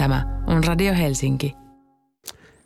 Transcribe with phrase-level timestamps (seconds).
[0.00, 1.54] Tämä on Radio Helsinki.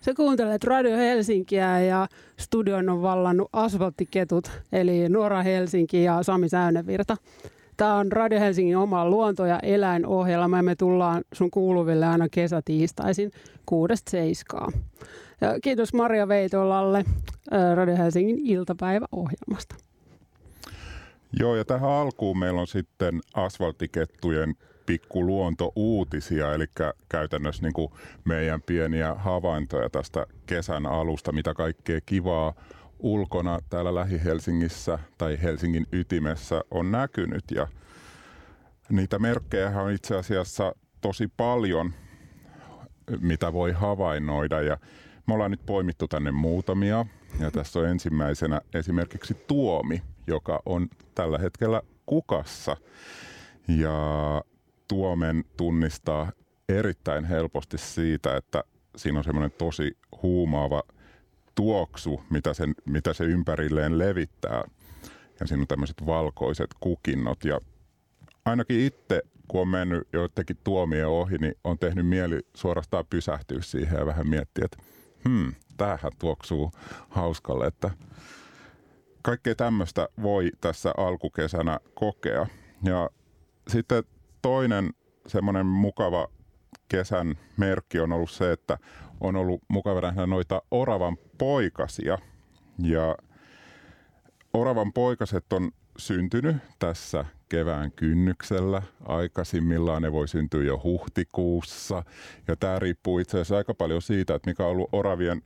[0.00, 2.06] Se kuuntelet Radio Helsinkiä ja
[2.38, 7.16] studion on vallannut asfalttiketut, eli Nuora Helsinki ja Sami Säynevirta.
[7.76, 13.30] Tämä on Radio Helsingin oma luonto- ja eläinohjelma ja me tullaan sun kuuluville aina kesätiistaisin
[13.66, 14.72] kuudesta seiskaa.
[15.40, 17.04] Ja kiitos Maria Veitolalle
[17.74, 19.74] Radio Helsingin iltapäiväohjelmasta.
[21.40, 24.54] Joo, ja tähän alkuun meillä on sitten asfalttikettujen
[24.86, 26.64] pikku luontouutisia, eli
[27.08, 27.92] käytännössä niin kuin
[28.24, 32.54] meidän pieniä havaintoja tästä kesän alusta, mitä kaikkea kivaa
[32.98, 37.44] ulkona täällä Lähi-Helsingissä tai Helsingin ytimessä on näkynyt.
[37.50, 37.68] Ja
[38.88, 41.92] niitä merkkejä on itse asiassa tosi paljon,
[43.20, 44.60] mitä voi havainnoida.
[44.60, 44.78] Ja
[45.26, 47.06] me ollaan nyt poimittu tänne muutamia.
[47.40, 52.76] Ja tässä on ensimmäisenä esimerkiksi tuomi, joka on tällä hetkellä kukassa.
[53.68, 54.44] Ja
[54.94, 56.32] tuomen tunnistaa
[56.68, 58.64] erittäin helposti siitä, että
[58.96, 60.82] siinä on semmoinen tosi huumaava
[61.54, 64.64] tuoksu, mitä, sen, mitä se ympärilleen levittää.
[65.40, 67.44] Ja siinä on tämmöiset valkoiset kukinnot.
[67.44, 67.60] Ja
[68.44, 73.98] ainakin itse, kun on mennyt joidenkin tuomien ohi, niin on tehnyt mieli suorastaan pysähtyä siihen
[73.98, 74.78] ja vähän miettiä, että
[75.28, 76.72] hmm, tämähän tuoksuu
[77.08, 77.90] hauskalle, että
[79.22, 82.46] kaikkea tämmöistä voi tässä alkukesänä kokea.
[82.84, 83.10] Ja
[83.68, 84.04] sitten
[84.44, 84.90] toinen
[85.26, 86.28] semmoinen mukava
[86.88, 88.78] kesän merkki on ollut se, että
[89.20, 92.18] on ollut mukava nähdä noita oravan poikasia.
[92.78, 93.16] Ja
[94.52, 98.82] oravan poikaset on syntynyt tässä kevään kynnyksellä.
[99.04, 102.02] Aikaisimmillaan ne voi syntyä jo huhtikuussa.
[102.48, 105.42] Ja tämä riippuu itse asiassa aika paljon siitä, että mikä on ollut oravien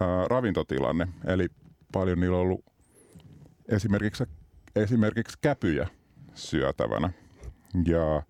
[0.00, 1.08] ää, ravintotilanne.
[1.26, 1.48] Eli
[1.92, 2.64] paljon niillä on ollut
[3.68, 4.24] esimerkiksi,
[4.76, 5.88] esimerkiksi käpyjä
[6.34, 7.21] syötävänä.
[7.86, 8.22] Ja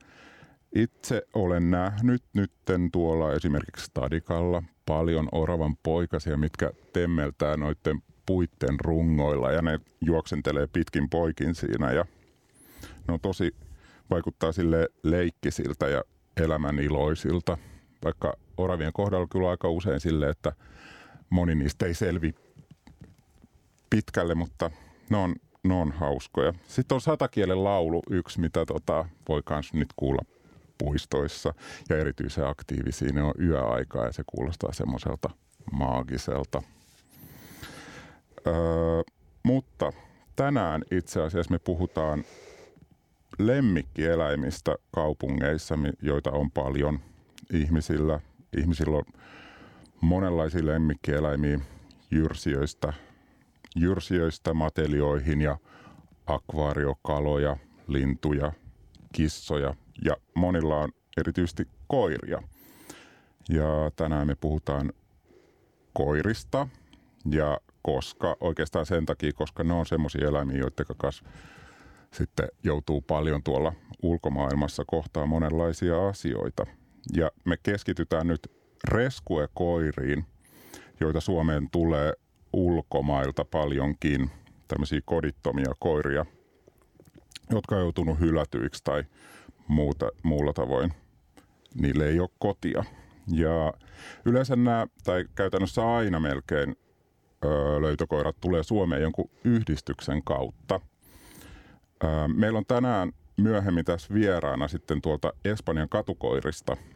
[0.74, 9.52] itse olen nähnyt nytten tuolla esimerkiksi Stadikalla paljon oravan poikasia, mitkä temmeltää noiden puitten rungoilla
[9.52, 11.92] ja ne juoksentelee pitkin poikin siinä.
[11.92, 12.04] Ja
[13.08, 13.54] ne on tosi,
[14.10, 16.02] vaikuttaa sille leikkisiltä ja
[16.36, 17.58] elämän iloisilta,
[18.04, 20.52] vaikka oravien kohdalla kyllä aika usein sille, että
[21.30, 22.34] moni niistä ei selvi
[23.90, 24.70] pitkälle, mutta
[25.10, 26.54] ne on ne on hauskoja.
[26.68, 30.22] Sitten on satakielen laulu yksi, mitä tota, voi myös nyt kuulla
[30.78, 31.54] puistoissa
[31.88, 33.12] ja erityisen aktiivisia.
[33.12, 35.30] Ne on yöaikaa ja se kuulostaa semmoiselta
[35.72, 36.62] maagiselta.
[38.46, 38.54] Öö,
[39.42, 39.92] mutta
[40.36, 42.24] tänään itse asiassa me puhutaan
[43.38, 47.00] lemmikkieläimistä kaupungeissa, joita on paljon
[47.52, 48.20] ihmisillä.
[48.56, 49.04] Ihmisillä on
[50.00, 51.60] monenlaisia lemmikkieläimiä
[52.10, 52.92] jyrsijöistä
[53.76, 55.58] jyrsijöistä matelioihin ja
[56.26, 57.56] akvaariokaloja,
[57.88, 58.52] lintuja,
[59.12, 59.74] kissoja
[60.04, 62.42] ja monilla on erityisesti koiria.
[63.48, 64.92] Ja tänään me puhutaan
[65.92, 66.68] koirista
[67.30, 71.24] ja koska, oikeastaan sen takia, koska ne on semmoisia eläimiä, joiden kanssa
[72.10, 73.72] sitten joutuu paljon tuolla
[74.02, 76.66] ulkomaailmassa kohtaa monenlaisia asioita.
[77.16, 78.50] Ja me keskitytään nyt
[78.88, 80.24] reskuekoiriin,
[81.00, 82.12] joita Suomeen tulee
[82.52, 84.30] ulkomailta paljonkin
[84.68, 86.26] tämmöisiä kodittomia koiria,
[87.50, 89.04] jotka on joutunut hylätyiksi tai
[89.68, 90.92] muuta, muulla tavoin.
[91.74, 92.84] Niille ei ole kotia.
[93.28, 93.72] Ja
[94.24, 96.76] yleensä nämä, tai käytännössä aina melkein
[97.44, 100.80] öö, löytökoirat tulee Suomeen jonkun yhdistyksen kautta.
[102.04, 106.76] Öö, meillä on tänään myöhemmin tässä vieraana sitten tuolta Espanjan katukoirista–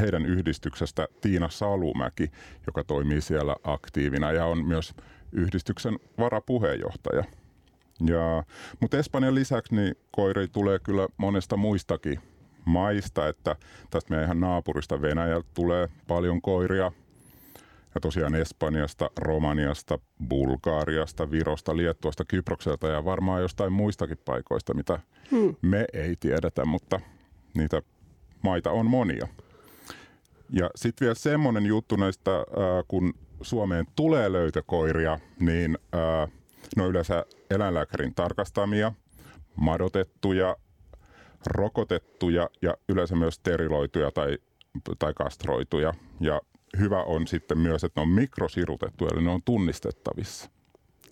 [0.00, 2.30] heidän yhdistyksestä Tiina Salumäki,
[2.66, 4.94] joka toimii siellä aktiivina ja on myös
[5.32, 7.24] yhdistyksen varapuheenjohtaja.
[8.06, 8.44] Ja,
[8.80, 12.20] mutta Espanjan lisäksi niin koiri tulee kyllä monesta muistakin
[12.64, 13.56] maista, että
[13.90, 16.92] tästä meidän ihan naapurista Venäjältä tulee paljon koiria.
[17.98, 19.98] Ja tosiaan Espanjasta, Romaniasta,
[20.28, 25.00] Bulgaariasta, Virosta, Liettuasta, Kyprokselta ja varmaan jostain muistakin paikoista, mitä
[25.30, 25.56] hmm.
[25.62, 27.00] me ei tiedetä, mutta
[27.54, 27.82] niitä
[28.42, 29.28] maita on monia.
[30.50, 32.44] Ja sitten vielä semmoinen juttu näistä, äh,
[32.88, 36.30] kun Suomeen tulee löytökoiria, niin äh,
[36.76, 38.92] ne on yleensä eläinlääkärin tarkastamia,
[39.56, 40.56] madotettuja,
[41.46, 44.38] rokotettuja ja yleensä myös steriloituja tai,
[44.98, 45.94] tai kastroituja.
[46.20, 46.40] Ja
[46.78, 50.50] hyvä on sitten myös, että ne on mikrosirutettuja, eli ne on tunnistettavissa.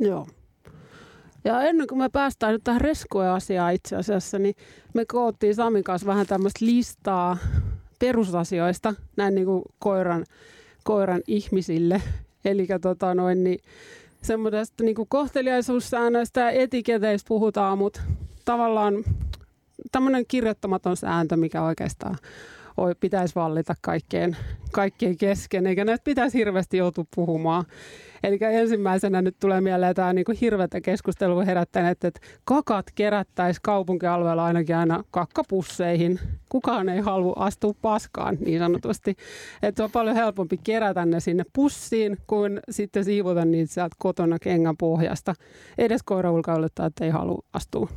[0.00, 0.26] Joo.
[1.44, 4.54] Ja ennen kuin me päästään nyt tähän rescue-asiaan itse asiassa, niin
[4.94, 7.36] me koottiin Samin kanssa vähän tämmöistä listaa
[7.98, 10.24] perusasioista näin niin kuin koiran,
[10.84, 12.02] koiran ihmisille.
[12.44, 13.58] Eli tota noin, niin
[14.22, 18.00] semmoisesta niin kuin kohteliaisuussäännöistä ja etiketeistä puhutaan, mutta
[18.44, 18.94] tavallaan
[19.92, 22.18] tämmöinen kirjoittamaton sääntö, mikä oikeastaan
[23.00, 24.36] pitäisi vallita kaikkeen,
[24.72, 27.64] kaikkien kesken, eikä näitä pitäisi hirveästi joutua puhumaan.
[28.22, 34.44] Eli ensimmäisenä nyt tulee mieleen tämä niin kuin hirveätä keskustelua herättäneet, että kakat kerättäisiin kaupunkialueella
[34.44, 36.18] ainakin aina kakkapusseihin.
[36.48, 39.16] Kukaan ei halua astua paskaan niin sanotusti.
[39.62, 44.76] Että on paljon helpompi kerätä ne sinne pussiin kuin sitten siivota niitä sieltä kotona kengän
[44.76, 45.34] pohjasta.
[45.78, 47.88] Edes koiraulkailuttajat ei halua astua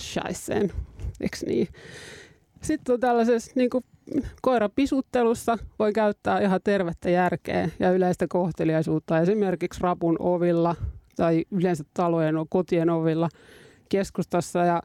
[0.00, 0.72] shaiseen,
[1.20, 1.68] eikö niin?
[2.62, 3.84] Sitten on tällaisessa niin kuin
[4.42, 9.18] koirapisuttelussa voi käyttää ihan tervettä järkeä ja yleistä kohteliaisuutta.
[9.18, 10.76] Esimerkiksi rapun ovilla
[11.16, 13.28] tai yleensä talojen kotien ovilla
[13.88, 14.58] keskustassa.
[14.58, 14.82] Ja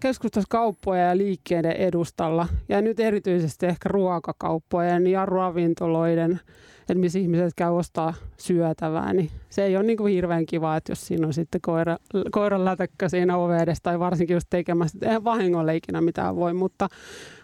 [0.00, 6.40] keskustassa kauppoja ja liikkeiden edustalla ja nyt erityisesti ehkä ruokakauppojen ja ravintoloiden
[6.82, 10.92] että missä ihmiset käy ostaa syötävää, niin se ei ole niin kuin hirveän kiva, että
[10.92, 11.96] jos siinä on sitten koira,
[12.30, 16.88] koiran lätäkkä siinä ove edessä tai varsinkin just tekemässä, eihän vahingolle ikinä mitään voi, mutta,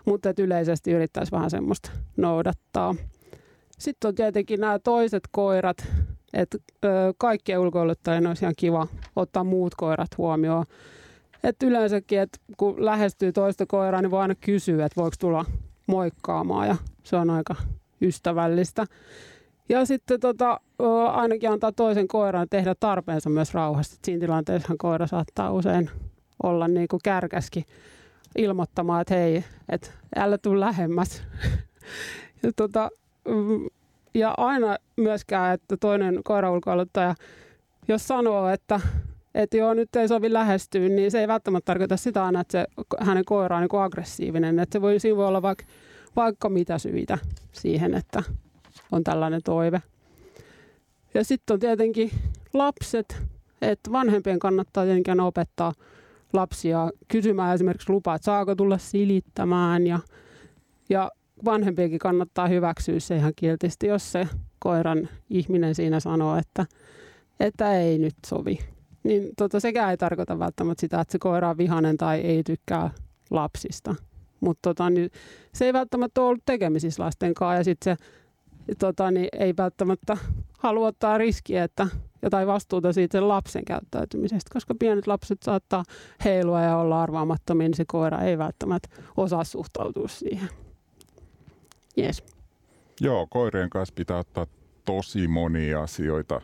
[0.05, 2.94] mutta että yleisesti yrittäisi vähän semmoista noudattaa.
[3.79, 5.87] Sitten on tietenkin nämä toiset koirat,
[6.32, 6.58] että
[7.19, 8.87] kaikkien ulkoiluttajien olisi ihan kiva
[9.17, 10.64] ottaa muut koirat huomioon.
[11.44, 15.44] Että yleensäkin, että kun lähestyy toista koiraa, niin voi aina kysyä, että voiko tulla
[15.87, 17.55] moikkaamaan ja se on aika
[18.02, 18.87] ystävällistä.
[19.69, 20.61] Ja sitten tota,
[21.12, 24.00] ainakin antaa toisen koiran tehdä tarpeensa myös rauhassa.
[24.05, 25.90] Siinä tilanteessa koira saattaa usein
[26.43, 27.64] olla niin kuin kärkäskin
[28.38, 31.23] ilmoittamaan, että hei, että älä tule lähemmäs.
[32.43, 32.91] ja, tota,
[33.29, 33.67] mm,
[34.14, 37.14] ja aina myöskään, että toinen koiraulkoiluttaja,
[37.88, 38.81] jos sanoo, että,
[39.34, 42.66] että joo, nyt ei sovi lähestyä, niin se ei välttämättä tarkoita sitä aina, että se,
[43.00, 44.58] hänen koira on niin aggressiivinen.
[44.58, 45.64] Että se voi, siinä voi olla vaikka,
[46.16, 47.19] vaikka mitä syitä
[47.52, 48.22] siihen, että
[48.92, 49.82] on tällainen toive.
[51.14, 52.10] Ja sitten on tietenkin
[52.54, 53.16] lapset,
[53.62, 55.72] että vanhempien kannattaa tietenkin opettaa
[56.32, 59.98] lapsia kysymään esimerkiksi lupaa, että saako tulla silittämään ja,
[60.88, 61.10] ja
[61.44, 64.28] vanhempienkin kannattaa hyväksyä se ihan kiltisti, jos se
[64.58, 66.66] koiran ihminen siinä sanoo, että,
[67.40, 68.58] että ei nyt sovi.
[69.02, 72.90] Niin tota, sekään ei tarkoita välttämättä sitä, että se koira on vihanen tai ei tykkää
[73.30, 73.94] lapsista.
[74.40, 75.10] Mutta tota, niin
[75.52, 78.04] se ei välttämättä ole ollut tekemisissä lasten kanssa ja sitten se
[78.78, 80.16] tota, niin ei välttämättä
[80.58, 81.86] halua ottaa riskiä, että
[82.22, 85.84] jotain vastuuta siitä sen lapsen käyttäytymisestä, koska pienet lapset saattaa
[86.24, 90.48] heilua ja olla arvaamattomia, niin se koira ei välttämättä osaa suhtautua siihen.
[91.98, 92.24] Yes.
[93.00, 94.46] Joo, koirien kanssa pitää ottaa
[94.84, 96.40] tosi monia asioita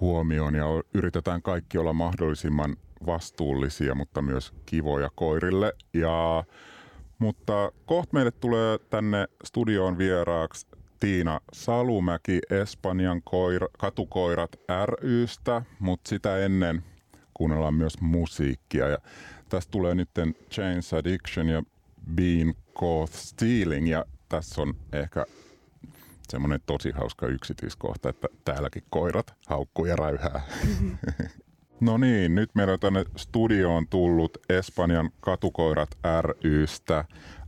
[0.00, 0.64] huomioon ja
[0.94, 5.72] yritetään kaikki olla mahdollisimman vastuullisia, mutta myös kivoja koirille.
[5.94, 6.44] Ja,
[7.18, 10.66] mutta kohta meille tulee tänne studioon vieraaksi
[11.00, 14.56] Tiina Salumäki Espanjan koira, katukoirat
[15.00, 16.82] rystä, mutta sitä ennen
[17.34, 18.88] kuunnellaan myös musiikkia.
[18.88, 18.98] Ja
[19.48, 20.10] tästä tulee nyt
[20.50, 21.62] Chains Addiction ja
[22.14, 25.26] Bean Caught Stealing ja tässä on ehkä
[26.30, 30.42] semmoinen tosi hauska yksityiskohta, että täälläkin koirat haukkuu ja räyhää.
[31.80, 35.88] No niin, nyt meillä on tänne studioon tullut Espanjan katukoirat
[36.42, 37.04] rystä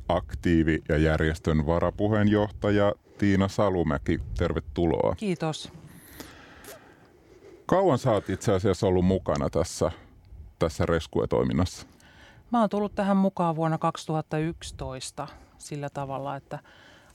[0.08, 5.14] aktiivi ja järjestön varapuheenjohtaja Tiina Salumäki, tervetuloa.
[5.14, 5.72] Kiitos.
[7.66, 9.90] Kauan sä oot itse asiassa ollut mukana tässä,
[10.58, 11.86] tässä Reskue-toiminnassa?
[12.52, 15.28] Mä oon tullut tähän mukaan vuonna 2011
[15.58, 16.58] sillä tavalla, että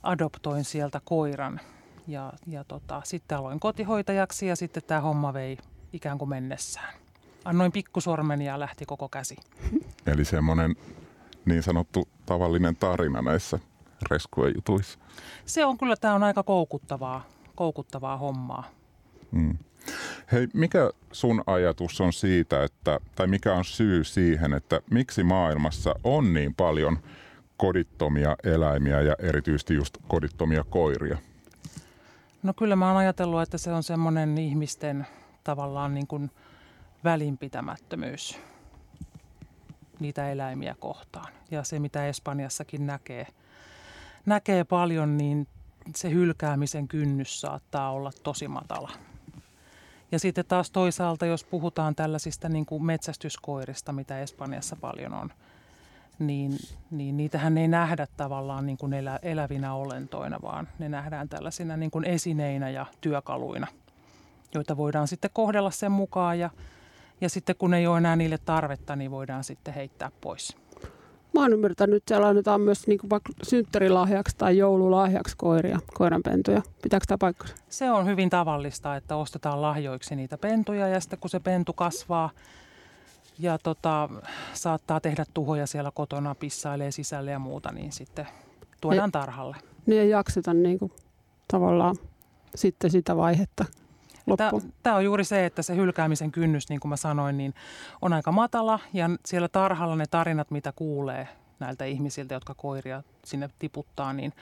[0.05, 1.59] adoptoin sieltä koiran
[2.07, 5.57] ja, ja tota, sitten aloin kotihoitajaksi ja sitten tämä homma vei
[5.93, 6.93] ikään kuin mennessään.
[7.45, 9.35] Annoin pikkusormen ja lähti koko käsi.
[10.13, 10.75] Eli semmoinen
[11.45, 13.59] niin sanottu tavallinen tarina näissä
[14.09, 14.99] rescue-jutuissa.
[15.45, 18.69] Se on kyllä, tämä on aika koukuttavaa, koukuttavaa hommaa.
[19.31, 19.57] Mm.
[20.31, 25.95] Hei, mikä sun ajatus on siitä, että, tai mikä on syy siihen, että miksi maailmassa
[26.03, 26.99] on niin paljon
[27.57, 31.17] kodittomia eläimiä ja erityisesti just kodittomia koiria?
[32.43, 35.07] No kyllä mä oon ajatellut, että se on semmoinen ihmisten
[35.43, 36.31] tavallaan niin kuin
[37.03, 38.39] välinpitämättömyys
[39.99, 41.33] niitä eläimiä kohtaan.
[41.51, 43.27] Ja se, mitä Espanjassakin näkee–
[44.25, 45.47] näkee paljon, niin
[45.95, 48.91] se hylkäämisen kynnys saattaa olla tosi matala.
[50.11, 55.29] Ja sitten taas toisaalta, jos puhutaan tällaisista niin kuin metsästyskoirista, mitä Espanjassa paljon on,
[56.19, 56.57] niin,
[56.91, 61.91] niin niitähän ei nähdä tavallaan niin kuin elä, elävinä olentoina, vaan ne nähdään tällaisina niin
[61.91, 63.67] kuin esineinä ja työkaluina,
[64.53, 66.49] joita voidaan sitten kohdella sen mukaan ja,
[67.21, 70.57] ja sitten kun ei ole enää niille tarvetta, niin voidaan sitten heittää pois.
[71.33, 76.61] Mä oon ymmärtänyt, että siellä annetaan myös niin kuin vaikka synttärilahjaksi tai joululahjaksi koiria, koiranpentuja.
[76.81, 77.55] Pitääkö tämä paikkansa?
[77.69, 82.29] Se on hyvin tavallista, että ostetaan lahjoiksi niitä pentuja ja sitten kun se pentu kasvaa
[83.39, 84.09] ja tota,
[84.53, 88.27] saattaa tehdä tuhoja siellä kotona, pissailee sisälle ja muuta, niin sitten
[88.81, 89.55] tuodaan tarhalle.
[89.85, 90.91] Niin ei jakseta niin kuin,
[91.47, 91.95] tavallaan
[92.55, 93.65] sitten sitä vaihetta.
[94.83, 97.53] Tämä on juuri se, että se hylkäämisen kynnys, niin kuin mä sanoin, niin
[98.01, 101.27] on aika matala ja siellä tarhalla ne tarinat, mitä kuulee
[101.59, 104.33] näiltä ihmisiltä, jotka koiria sinne tiputtaa, niin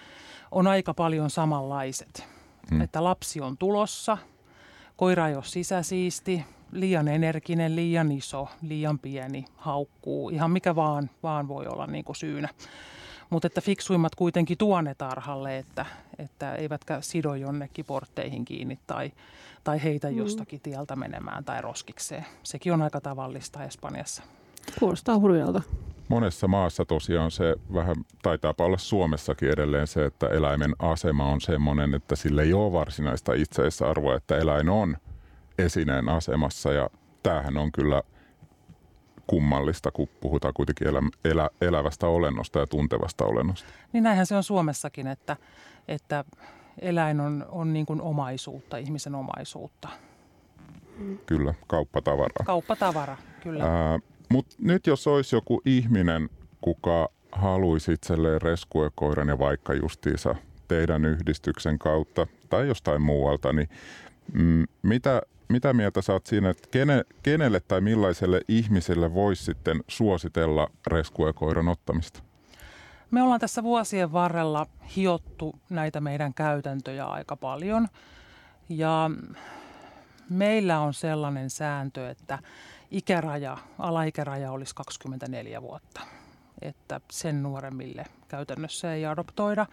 [0.52, 2.28] on aika paljon samanlaiset.
[2.72, 2.82] Hmm.
[2.82, 4.18] Että lapsi on tulossa,
[4.96, 11.48] koira ei ole sisäsiisti, liian energinen, liian iso, liian pieni, haukkuu, ihan mikä vaan, vaan
[11.48, 12.50] voi olla niin kuin syynä.
[13.30, 15.86] Mutta että fiksuimmat kuitenkin tuoneet tarhalle, että,
[16.20, 19.12] että eivätkä sido jonnekin portteihin kiinni tai,
[19.64, 20.18] tai heitä mm.
[20.18, 22.26] jostakin tieltä menemään tai roskikseen.
[22.44, 24.24] Sekin on aika tavallista Espanjassa.
[24.80, 25.62] Kuulostaa hurjalta.
[26.10, 31.94] Monessa maassa tosiaan se vähän taitaa olla Suomessakin edelleen se, että eläimen asema on semmoinen,
[31.94, 34.98] että sille ei ole varsinaista itseisarvoa, että eläin on
[35.58, 36.90] esineen asemassa ja
[37.24, 38.04] tämähän on kyllä
[39.28, 43.70] kummallista, kun puhutaan kuitenkin elä, elä, elävästä olennosta ja tuntevasta olennosta.
[43.94, 45.38] Niin näinhän se on Suomessakin, että,
[45.88, 46.26] että
[46.82, 49.90] eläin on, on niin kuin omaisuutta, ihmisen omaisuutta.
[51.26, 52.46] Kyllä, kauppatavara.
[52.46, 53.64] Kauppatavara, kyllä.
[54.30, 56.30] Mutta nyt jos olisi joku ihminen,
[56.62, 60.36] kuka haluaisi itselleen reskuekoiran ja vaikka justiinsa
[60.68, 63.70] teidän yhdistyksen kautta tai jostain muualta, niin
[64.34, 70.72] mm, mitä, mitä mieltä saat siinä, että kene, kenelle tai millaiselle ihmiselle voisi sitten suositella
[70.88, 72.24] reskuekoiran ottamista?
[73.12, 77.88] Me ollaan tässä vuosien varrella hiottu näitä meidän käytäntöjä aika paljon
[78.70, 79.12] ja
[80.30, 82.40] meillä on sellainen sääntö, että
[82.92, 86.02] ikäraja, alaikäraja olisi 24 vuotta.
[86.62, 89.66] Että sen nuoremmille käytännössä ei adoptoida.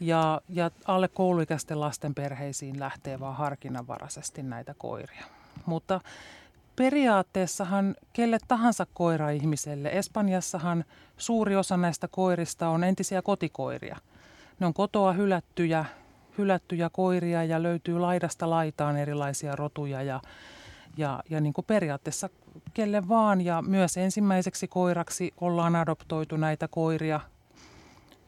[0.00, 5.24] Ja, ja alle kouluikäisten lasten perheisiin lähtee vaan harkinnanvaraisesti näitä koiria.
[5.66, 6.00] Mutta
[6.76, 10.84] periaatteessahan kelle tahansa koira-ihmiselle, Espanjassahan
[11.16, 13.96] suuri osa näistä koirista on entisiä kotikoiria.
[14.60, 15.84] Ne on kotoa hylättyjä,
[16.38, 20.20] hylättyjä koiria ja löytyy laidasta laitaan erilaisia rotuja ja
[20.96, 22.28] ja, ja niin kuin periaatteessa
[22.74, 27.20] kelle vaan ja myös ensimmäiseksi koiraksi ollaan adoptoitu näitä koiria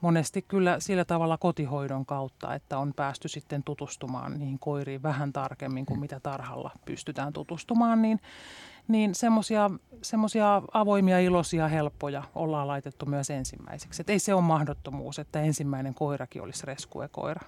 [0.00, 5.86] monesti kyllä sillä tavalla kotihoidon kautta, että on päästy sitten tutustumaan niihin koiriin vähän tarkemmin
[5.86, 8.20] kuin mitä tarhalla pystytään tutustumaan, niin,
[8.88, 9.14] niin
[10.02, 14.02] semmoisia avoimia, iloisia, helppoja ollaan laitettu myös ensimmäiseksi.
[14.02, 17.40] Et ei se ole mahdottomuus, että ensimmäinen koirakin olisi rescue-koira.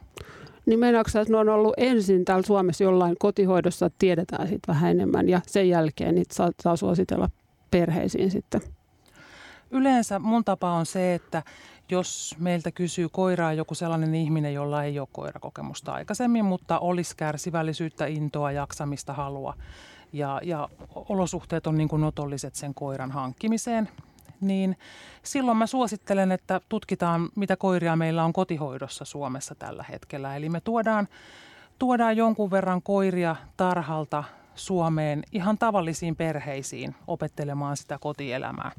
[0.67, 4.91] Niin meinaatko että ne on ollut ensin täällä Suomessa jollain kotihoidossa, että tiedetään siitä vähän
[4.91, 7.31] enemmän ja sen jälkeen niitä saa, saa suositella
[7.71, 8.61] perheisiin sitten?
[9.71, 11.43] Yleensä mun tapa on se, että
[11.93, 18.07] jos meiltä kysyy koiraa joku sellainen ihminen, jolla ei ole koirakokemusta aikaisemmin, mutta olisi kärsivällisyyttä,
[18.07, 19.55] intoa, jaksamista, halua
[20.13, 23.89] ja, ja olosuhteet on niin kuin otolliset sen koiran hankkimiseen,
[24.41, 24.77] niin
[25.23, 30.37] silloin mä suosittelen, että tutkitaan, mitä koiria meillä on kotihoidossa Suomessa tällä hetkellä.
[30.37, 31.09] Eli me tuodaan,
[31.79, 38.73] tuodaan jonkun verran koiria tarhalta Suomeen ihan tavallisiin perheisiin opettelemaan sitä kotielämää.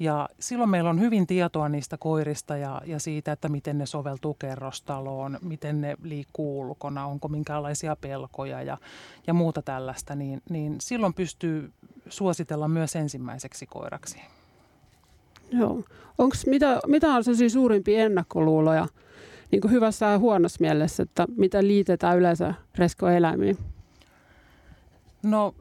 [0.00, 4.34] Ja silloin meillä on hyvin tietoa niistä koirista ja, ja siitä, että miten ne soveltuu
[4.34, 8.78] kerrostaloon, miten ne liikkuu ulkona, onko minkälaisia pelkoja ja,
[9.26, 10.14] ja muuta tällaista.
[10.14, 11.72] Niin, niin silloin pystyy
[12.08, 14.20] suositella myös ensimmäiseksi koiraksi.
[15.52, 15.82] Joo.
[16.18, 18.86] Onks, mitä, mitä on sellaisia suurimpia ennakkoluuloja
[19.50, 23.58] niin kuin hyvässä ja huonossa mielessä, että mitä liitetään yleensä reskoeläimiin?
[25.22, 25.54] No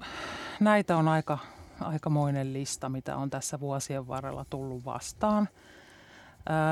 [0.59, 1.37] näitä on aika,
[1.79, 5.49] aikamoinen lista, mitä on tässä vuosien varrella tullut vastaan.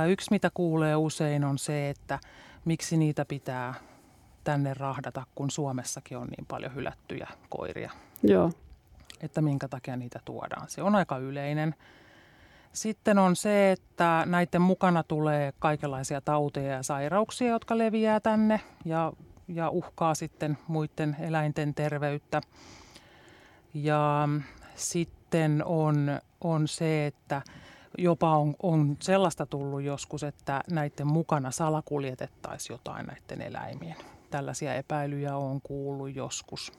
[0.09, 2.19] Yksi, mitä kuulee usein, on se, että
[2.65, 3.73] miksi niitä pitää
[4.43, 7.91] tänne rahdata, kun Suomessakin on niin paljon hylättyjä koiria.
[8.23, 8.51] Joo.
[9.21, 10.69] Että minkä takia niitä tuodaan.
[10.69, 11.75] Se on aika yleinen.
[12.73, 19.13] Sitten on se, että näiden mukana tulee kaikenlaisia tauteja ja sairauksia, jotka leviää tänne ja,
[19.47, 22.41] ja uhkaa sitten muiden eläinten terveyttä.
[23.73, 24.29] Ja
[24.75, 27.41] sitten on, on se, että
[27.97, 33.95] jopa on, on sellaista tullut joskus, että näiden mukana salakuljetettaisiin jotain näiden eläimien.
[34.29, 36.73] Tällaisia epäilyjä on kuullut joskus.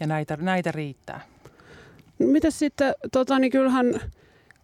[0.00, 1.20] Ja näitä, näitä riittää.
[2.18, 3.86] Mitäs sitten, tota, niin kyllähän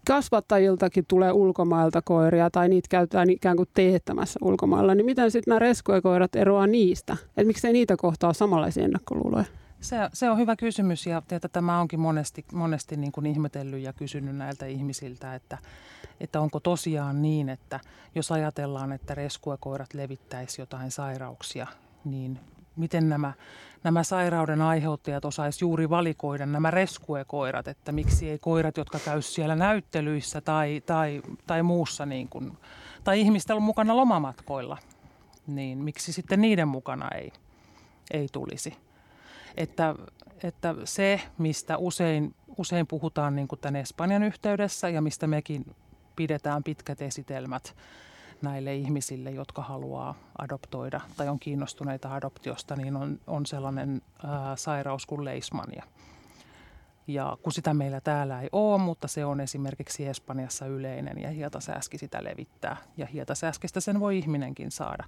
[0.09, 5.59] kasvattajiltakin tulee ulkomailta koiria tai niitä käytetään ikään kuin teettämässä ulkomailla, niin miten sitten nämä
[5.59, 7.17] reskoekoirat eroaa niistä?
[7.23, 9.45] Että miksei niitä kohtaa samanlaisia ennakkoluuloja?
[9.81, 13.93] Se, se on hyvä kysymys ja tietä tämä onkin monesti, monesti niin kuin ihmetellyt ja
[13.93, 15.59] kysynyt näiltä ihmisiltä, että,
[16.21, 17.81] että onko tosiaan niin, että
[18.15, 21.67] jos ajatellaan, että reskuekoirat levittäisi jotain sairauksia,
[22.05, 22.41] niin
[22.77, 23.33] miten nämä,
[23.85, 29.57] nämä sairauden aiheuttajat osaisi juuri valikoida nämä reskuekoirat, että miksi ei koirat, jotka käy siellä
[29.57, 32.59] näyttelyissä tai, tai, tai muussa, niin kuin,
[33.05, 34.79] tai ihmisten on mukana lomamatkoilla,
[35.47, 37.33] niin miksi sitten niiden mukana ei,
[38.11, 38.88] ei tulisi.
[39.59, 39.95] Että,
[40.43, 45.77] että se, mistä usein, usein puhutaan niin kuin tämän Espanjan yhteydessä ja mistä mekin
[46.17, 47.77] pidetään pitkät esitelmät
[48.43, 55.07] näille ihmisille, jotka haluaa adoptoida tai on kiinnostuneita adoptiosta, niin on, on sellainen ää, sairaus
[55.07, 55.85] kuin leismania.
[57.07, 61.99] Ja kun sitä meillä täällä ei ole, mutta se on esimerkiksi Espanjassa yleinen ja hietasääski
[61.99, 62.77] sitä levittää.
[62.97, 65.05] Ja hietasääskistä sen voi ihminenkin saada.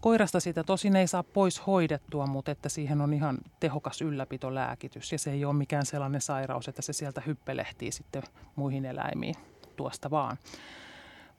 [0.00, 5.12] Koirasta sitä tosin ei saa pois hoidettua, mutta että siihen on ihan tehokas ylläpitolääkitys.
[5.12, 8.22] Ja se ei ole mikään sellainen sairaus, että se sieltä hyppelehtii sitten
[8.56, 9.34] muihin eläimiin
[9.76, 10.38] tuosta vaan.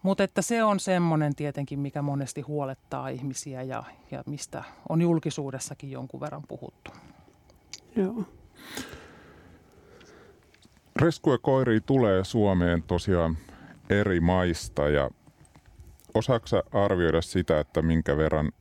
[0.03, 5.91] Mutta että se on semmoinen tietenkin, mikä monesti huolettaa ihmisiä ja, ja mistä on julkisuudessakin
[5.91, 6.91] jonkun verran puhuttu.
[7.95, 8.23] Joo.
[10.95, 13.37] Rescue-koiria tulee Suomeen tosiaan
[13.89, 15.09] eri maista ja
[16.13, 18.51] osaako arvioida sitä, että minkä verran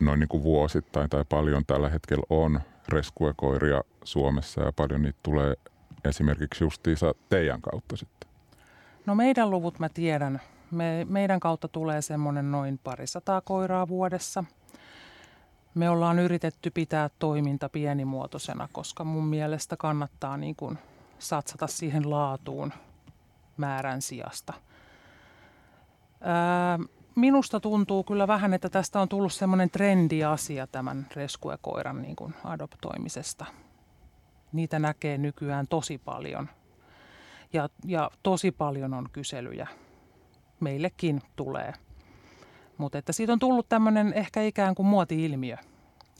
[0.00, 5.54] noin niin kuin vuosittain tai paljon tällä hetkellä on rescue-koiria Suomessa ja paljon niitä tulee
[6.04, 8.30] esimerkiksi justiinsa teidän kautta sitten?
[9.06, 10.40] No meidän luvut mä tiedän.
[10.70, 14.44] Me, meidän kautta tulee semmoinen noin parisataa koiraa vuodessa.
[15.74, 20.78] Me ollaan yritetty pitää toiminta pienimuotoisena, koska mun mielestä kannattaa niin kuin
[21.18, 22.72] satsata siihen laatuun
[23.56, 24.52] määrän sijasta.
[26.20, 26.78] Ää,
[27.16, 33.46] minusta tuntuu kyllä vähän, että tästä on tullut semmoinen trendiasia tämän reskuekoiran niin kuin adoptoimisesta.
[34.52, 36.48] Niitä näkee nykyään tosi paljon.
[37.52, 39.68] Ja, ja tosi paljon on kyselyjä.
[40.60, 41.72] Meillekin tulee.
[42.78, 45.56] Mutta että siitä on tullut tämmöinen ehkä ikään kuin muoti-ilmiö,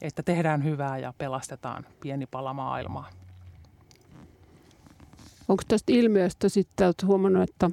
[0.03, 3.11] että tehdään hyvää ja pelastetaan pieni pala maailmaa.
[5.49, 7.71] Onko tästä ilmiöstä sitten huomannut, että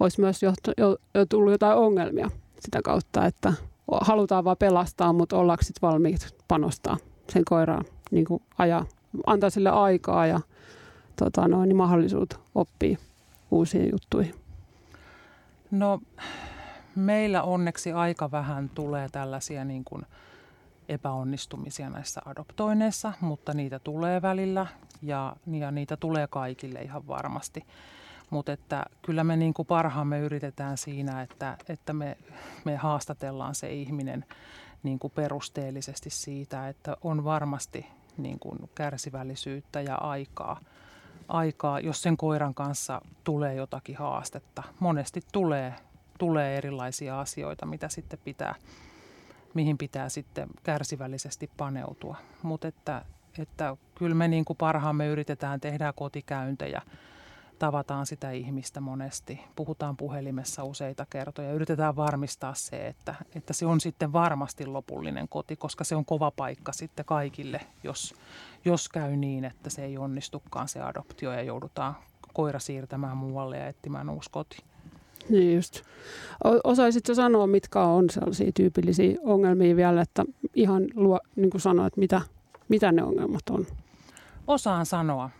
[0.00, 2.30] olisi myös jo, jo, jo tullut jotain ongelmia
[2.60, 3.52] sitä kautta, että
[4.00, 6.96] halutaan vaan pelastaa, mutta ollaanko sitten valmiit panostaa
[7.32, 8.86] sen koiraan, niin kuin ajaa,
[9.26, 10.40] antaa sille aikaa ja
[11.16, 12.98] tota, noin, niin mahdollisuutta oppia
[13.50, 14.34] uusiin juttuihin?
[15.70, 16.00] No
[16.96, 20.02] meillä onneksi aika vähän tulee tällaisia niin kuin
[20.88, 24.66] epäonnistumisia näissä adoptoineissa, mutta niitä tulee välillä
[25.02, 27.64] ja, ja niitä tulee kaikille ihan varmasti.
[28.30, 32.16] Mutta että kyllä me niin kuin parhaamme yritetään siinä, että, että me,
[32.64, 34.24] me haastatellaan se ihminen
[34.82, 40.60] niin kuin perusteellisesti siitä, että on varmasti niin kuin kärsivällisyyttä ja aikaa,
[41.28, 44.62] aikaa, jos sen koiran kanssa tulee jotakin haastetta.
[44.80, 45.74] Monesti tulee,
[46.18, 48.54] tulee erilaisia asioita, mitä sitten pitää,
[49.54, 52.16] mihin pitää sitten kärsivällisesti paneutua.
[52.42, 53.04] Mutta että,
[53.38, 56.82] että kyllä me niin kuin parhaamme yritetään tehdä kotikäyntejä–
[57.60, 63.80] tavataan sitä ihmistä monesti, puhutaan puhelimessa useita kertoja, yritetään varmistaa se, että, että se on
[63.80, 68.14] sitten varmasti lopullinen koti, koska se on kova paikka sitten kaikille, jos,
[68.64, 71.94] jos käy niin, että se ei onnistukaan se adoptio ja joudutaan
[72.32, 74.56] koira siirtämään muualle ja etsimään uusi koti.
[75.28, 75.82] Niin just.
[76.64, 82.00] Osaisitko sanoa, mitkä on sellaisia tyypillisiä ongelmia vielä, että ihan luo, niin kuin sanoa, että
[82.00, 82.20] mitä,
[82.68, 83.66] mitä ne ongelmat on?
[84.46, 85.30] Osaan sanoa.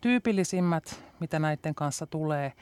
[0.00, 2.52] Tyypillisimmät, mitä näiden kanssa tulee,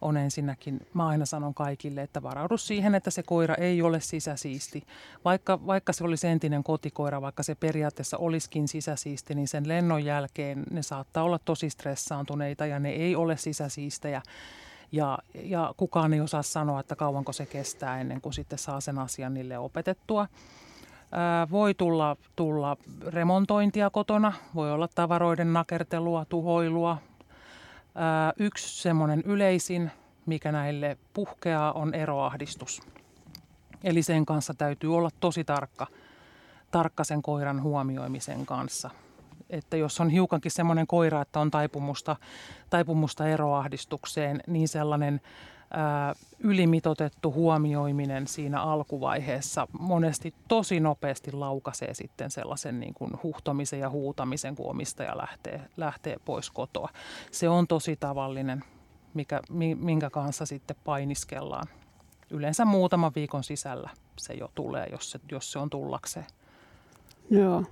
[0.00, 4.82] on ensinnäkin, mä aina sanon kaikille, että varaudu siihen, että se koira ei ole sisäsiisti.
[5.24, 10.64] Vaikka, vaikka se olisi entinen kotikoira, vaikka se periaatteessa olisikin sisäsiisti, niin sen lennon jälkeen
[10.70, 14.22] ne saattaa olla tosi stressaantuneita ja ne ei ole sisäsiistejä.
[14.92, 18.98] Ja, ja kukaan ei osaa sanoa, että kauanko se kestää ennen kuin sitten saa sen
[18.98, 20.26] asian niille opetettua
[21.50, 26.98] voi tulla, tulla remontointia kotona, voi olla tavaroiden nakertelua, tuhoilua.
[28.38, 29.90] Yksi semmoinen yleisin,
[30.26, 32.82] mikä näille puhkeaa, on eroahdistus.
[33.84, 35.86] Eli sen kanssa täytyy olla tosi tarkka,
[36.70, 38.90] tarkka sen koiran huomioimisen kanssa.
[39.50, 42.16] Että jos on hiukankin semmoinen koira, että on taipumusta,
[42.70, 45.20] taipumusta eroahdistukseen, niin sellainen
[46.38, 54.56] ylimitotettu huomioiminen siinä alkuvaiheessa monesti tosi nopeasti laukaisee sitten sellaisen niin kuin huhtomisen ja huutamisen,
[54.56, 56.88] kun omistaja lähtee, lähtee pois kotoa.
[57.30, 58.64] Se on tosi tavallinen,
[59.14, 59.40] mikä,
[59.76, 61.66] minkä kanssa sitten painiskellaan.
[62.30, 66.26] Yleensä muutaman viikon sisällä se jo tulee, jos se, jos se on tullakseen.
[67.30, 67.64] Joo.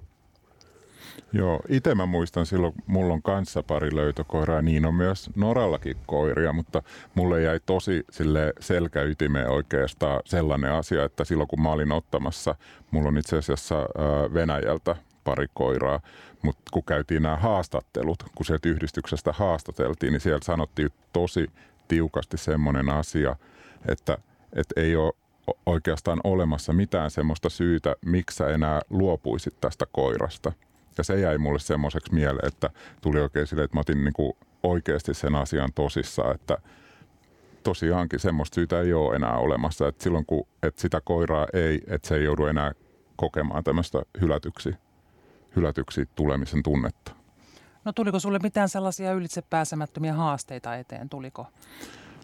[1.32, 6.52] Joo, itse mä muistan silloin, mulla on kanssa pari löytökoiraa, niin on myös Norallakin koiria,
[6.52, 6.82] mutta
[7.14, 12.54] mulle jäi tosi sille selkäytimeen oikeastaan sellainen asia, että silloin kun mä olin ottamassa,
[12.90, 13.74] mulla on itse asiassa
[14.34, 16.00] Venäjältä pari koiraa,
[16.42, 21.46] mutta kun käytiin nämä haastattelut, kun sieltä yhdistyksestä haastateltiin, niin siellä sanottiin tosi
[21.88, 23.36] tiukasti semmoinen asia,
[23.88, 24.18] että,
[24.52, 25.12] että ei ole
[25.66, 30.52] oikeastaan olemassa mitään semmoista syytä, miksi sä enää luopuisit tästä koirasta.
[30.98, 34.32] Ja se jäi mulle semmoiseksi mieleen, että tuli oikein silleen, että mä otin niin kuin
[34.62, 36.58] oikeasti sen asian tosissaan, että
[37.62, 39.88] tosiaankin semmoista syytä ei ole enää olemassa.
[39.88, 42.72] Että silloin kun että sitä koiraa ei, että se ei joudu enää
[43.16, 44.74] kokemaan tämmöistä hylätyksi,
[45.56, 47.12] hylätyksi tulemisen tunnetta.
[47.84, 51.08] No tuliko sulle mitään sellaisia ylitsepääsemättömiä haasteita eteen?
[51.08, 51.46] Tuliko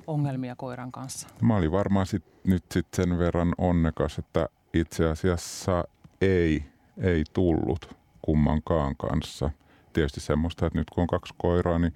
[0.06, 1.28] ongelmia koiran kanssa?
[1.42, 5.84] Mä olin varmaan sit, nyt sit sen verran onnekas, että itse asiassa
[6.20, 6.64] ei,
[6.98, 9.50] ei tullut kummankaan kanssa.
[9.92, 11.94] Tietysti semmoista, että nyt kun on kaksi koiraa, niin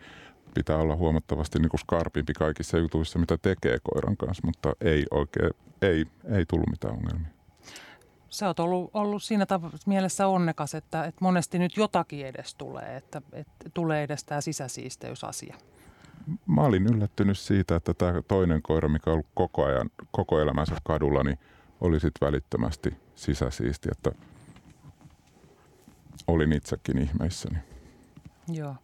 [0.54, 5.50] pitää olla huomattavasti niin kuin skarpimpi kaikissa jutuissa, mitä tekee koiran kanssa, mutta ei oikein,
[5.82, 6.06] ei,
[6.36, 7.34] ei tullut mitään ongelmia.
[8.28, 9.46] Sä oot ollut, ollut siinä
[9.86, 15.56] mielessä onnekas, että, että monesti nyt jotakin edes tulee, että, että tulee edes tämä sisäsiisteysasia.
[16.46, 20.76] Mä olin yllättynyt siitä, että tämä toinen koira, mikä on ollut koko ajan, koko elämänsä
[20.84, 21.38] kadulla, niin
[21.80, 24.12] oli sitten välittömästi sisäsiisti, että
[26.26, 27.58] olin itsekin ihmeissäni.
[28.48, 28.74] Joo.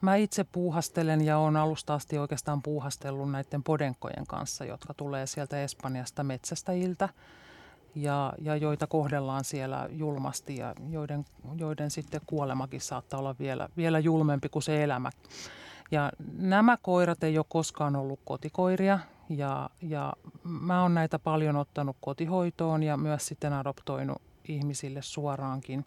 [0.00, 5.62] Mä itse puuhastelen ja olen alusta asti oikeastaan puuhastellut näiden podenkkojen kanssa, jotka tulee sieltä
[5.62, 7.08] Espanjasta metsästäjiltä
[7.94, 11.24] ja, ja joita kohdellaan siellä julmasti ja joiden,
[11.56, 15.10] joiden sitten kuolemakin saattaa olla vielä, vielä julmempi kuin se elämä.
[15.90, 20.12] Ja nämä koirat ei ole koskaan ollut kotikoiria ja, ja
[20.42, 25.84] mä oon näitä paljon ottanut kotihoitoon ja myös sitten adoptoinut ihmisille suoraankin.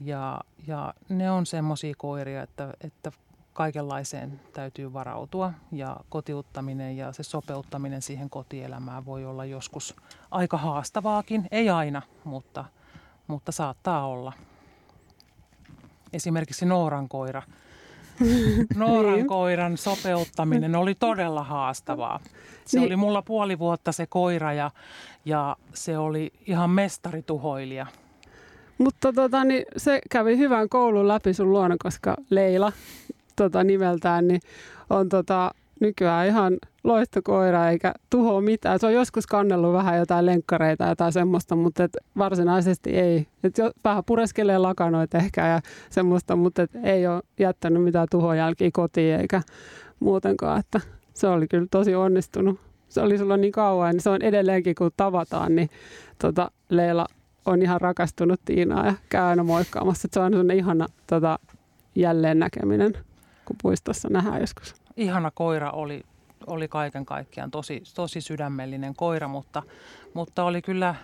[0.00, 3.12] Ja, ja ne on semmoisia koiria, että, että
[3.52, 9.96] kaikenlaiseen täytyy varautua ja kotiuttaminen ja se sopeuttaminen siihen kotielämään voi olla joskus
[10.30, 11.48] aika haastavaakin.
[11.50, 12.64] Ei aina, mutta,
[13.26, 14.32] mutta saattaa olla.
[16.12, 17.42] Esimerkiksi Nooran koira.
[18.76, 19.26] Nooran niin.
[19.26, 22.20] koiran sopeuttaminen oli todella haastavaa.
[22.64, 22.86] Se niin.
[22.86, 24.70] oli mulla puoli vuotta se koira ja,
[25.24, 27.86] ja se oli ihan mestarituhoilija.
[28.80, 32.72] Mutta tota, niin se kävi hyvän koulun läpi sun luona, koska Leila
[33.36, 34.40] tota, nimeltään niin
[34.90, 38.78] on tota, nykyään ihan loistokoira eikä tuho mitään.
[38.78, 43.26] Se on joskus kannellut vähän jotain lenkkareita ja jotain semmoista, mutta et varsinaisesti ei.
[43.44, 48.70] Et jo, vähän pureskelee lakanoita ehkä ja semmoista, mutta et ei ole jättänyt mitään tuhojälkiä
[48.72, 49.42] kotiin eikä
[50.00, 50.60] muutenkaan.
[50.60, 50.80] Että
[51.14, 52.60] se oli kyllä tosi onnistunut.
[52.88, 55.70] Se oli sulla niin kauan, niin se on edelleenkin kun tavataan, niin
[56.18, 57.06] tota, Leila
[57.50, 60.06] on ihan rakastunut Tiinaa ja käy aina moikkaamassa.
[60.06, 61.38] Et se on sellainen ihana tota,
[61.94, 62.92] jälleen näkeminen,
[63.44, 64.74] kun puistossa nähdään joskus.
[64.96, 66.02] Ihana koira oli,
[66.46, 69.62] oli kaiken kaikkiaan tosi, tosi sydämellinen koira, mutta,
[70.14, 70.94] mutta oli kyllä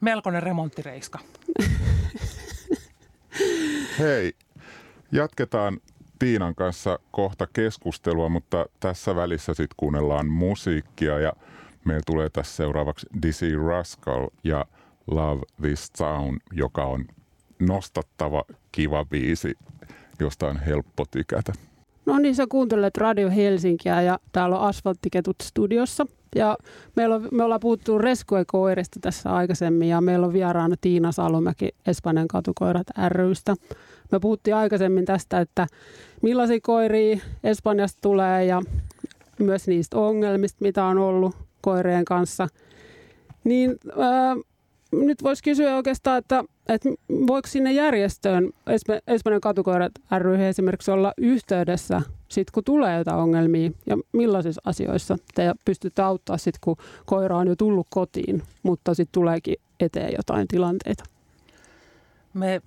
[0.00, 1.18] melkoinen remonttireiska.
[3.98, 4.32] Hei,
[5.12, 5.80] jatketaan
[6.18, 11.32] Tiinan kanssa kohta keskustelua, mutta tässä välissä sitten kuunnellaan musiikkia ja
[11.84, 14.64] meillä tulee tässä seuraavaksi Dizzy Rascal ja
[15.06, 17.04] Love This Sound, joka on
[17.58, 19.54] nostattava, kiva biisi,
[20.20, 21.52] josta on helppo tykätä.
[22.06, 26.06] No niin, sä kuuntelet Radio Helsinkiä ja täällä on Asfalttiketut studiossa.
[26.34, 26.56] Ja
[26.96, 32.28] meillä on, me ollaan puhuttu reskuekoirista tässä aikaisemmin ja meillä on vieraana Tiina Salomäki Espanjan
[32.28, 33.54] katukoirat rystä.
[34.12, 35.66] Me puhuttiin aikaisemmin tästä, että
[36.22, 38.62] millaisia koiria Espanjasta tulee ja
[39.38, 42.48] myös niistä ongelmista, mitä on ollut koirien kanssa.
[43.44, 44.36] Niin äh,
[45.00, 46.88] nyt voisi kysyä oikeastaan, että, että
[47.26, 48.50] voiko sinne järjestöön,
[49.06, 55.52] Espanjan katukoirat ry esimerkiksi olla yhteydessä sit kun tulee jotain ongelmia ja millaisissa asioissa te
[55.64, 56.76] pystytte auttaa sit kun
[57.06, 61.04] koira on jo tullut kotiin, mutta sitten tuleekin eteen jotain tilanteita?
[62.34, 62.62] Me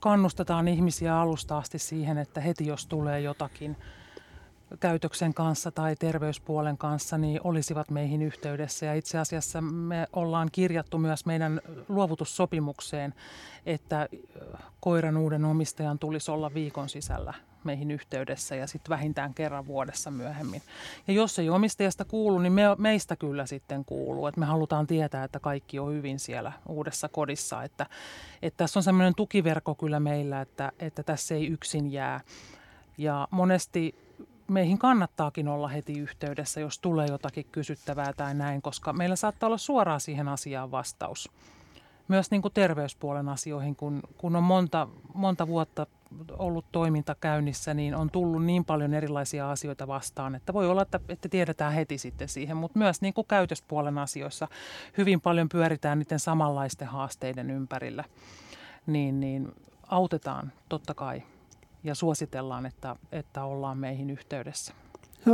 [0.00, 3.76] kannustetaan ihmisiä alusta asti siihen, että heti jos tulee jotakin–
[4.80, 8.86] käytöksen kanssa tai terveyspuolen kanssa, niin olisivat meihin yhteydessä.
[8.86, 13.14] Ja itse asiassa me ollaan kirjattu myös meidän luovutussopimukseen,
[13.66, 14.08] että
[14.80, 17.34] koiran uuden omistajan tulisi olla viikon sisällä
[17.64, 20.62] meihin yhteydessä ja sitten vähintään kerran vuodessa myöhemmin.
[21.08, 24.26] Ja jos ei omistajasta kuulu, niin me, meistä kyllä sitten kuuluu.
[24.26, 27.62] Että me halutaan tietää, että kaikki on hyvin siellä uudessa kodissa.
[27.62, 27.86] Että,
[28.42, 32.20] että tässä on semmoinen tukiverkko kyllä meillä, että, että tässä ei yksin jää.
[32.98, 34.03] Ja monesti
[34.48, 39.58] meihin kannattaakin olla heti yhteydessä, jos tulee jotakin kysyttävää tai näin, koska meillä saattaa olla
[39.58, 41.30] suoraan siihen asiaan vastaus.
[42.08, 45.86] myös niin kuin terveyspuolen asioihin, kun, kun on monta, monta vuotta
[46.38, 51.00] ollut toiminta käynnissä, niin on tullut niin paljon erilaisia asioita vastaan, että voi olla, että,
[51.08, 54.48] että tiedetään heti sitten siihen, mutta myös niin kuin käytöspuolen asioissa
[54.98, 58.04] hyvin paljon pyöritään niiden samanlaisten haasteiden ympärillä,
[58.86, 59.52] niin, niin
[59.88, 61.22] autetaan totta kai
[61.84, 64.74] ja suositellaan, että, että ollaan meihin yhteydessä.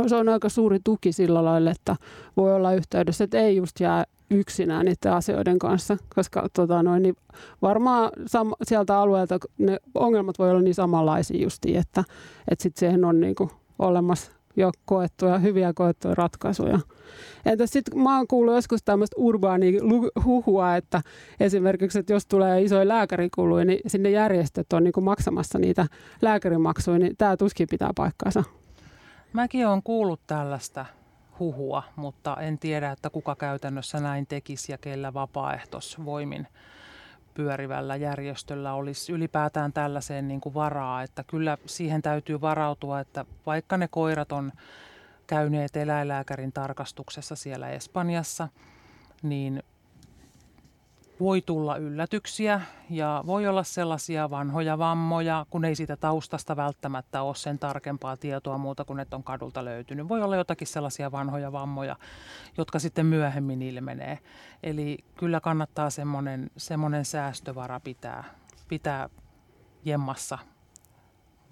[0.07, 1.95] Se on aika suuri tuki sillä lailla, että
[2.37, 7.15] voi olla yhteydessä, että ei just jää yksinään niiden asioiden kanssa, koska tota noin, niin
[7.61, 12.03] varmaan sam- sieltä alueelta ne ongelmat voi olla niin samanlaisia justiin, että,
[12.51, 16.79] että sitten siihen on niinku olemassa jo koettuja, hyviä koettuja ratkaisuja.
[17.45, 19.81] Entä sitten mä oon kuullut joskus tämmöistä urbaania
[20.25, 21.01] huhua, että
[21.39, 25.85] esimerkiksi, että jos tulee isoja lääkärikuluja, niin sinne järjestöt on niinku maksamassa niitä
[26.21, 28.43] lääkärimaksuja, niin tämä tuskin pitää paikkaansa.
[29.33, 30.85] Mäkin olen kuullut tällaista
[31.39, 36.47] huhua, mutta en tiedä, että kuka käytännössä näin tekisi ja kellä vapaaehtoisvoimin
[37.33, 43.77] pyörivällä järjestöllä olisi ylipäätään tällaiseen niin kuin varaa, että kyllä siihen täytyy varautua, että vaikka
[43.77, 44.51] ne koirat on
[45.27, 48.47] käyneet eläinlääkärin tarkastuksessa siellä Espanjassa,
[49.23, 49.63] niin
[51.21, 57.35] voi tulla yllätyksiä ja voi olla sellaisia vanhoja vammoja, kun ei siitä taustasta välttämättä ole
[57.35, 60.09] sen tarkempaa tietoa muuta kuin että on kadulta löytynyt.
[60.09, 61.95] Voi olla jotakin sellaisia vanhoja vammoja,
[62.57, 64.19] jotka sitten myöhemmin ilmenee.
[64.63, 68.23] Eli kyllä kannattaa semmoinen, semmoinen säästövara pitää,
[68.67, 69.09] pitää
[69.85, 70.37] jemmassa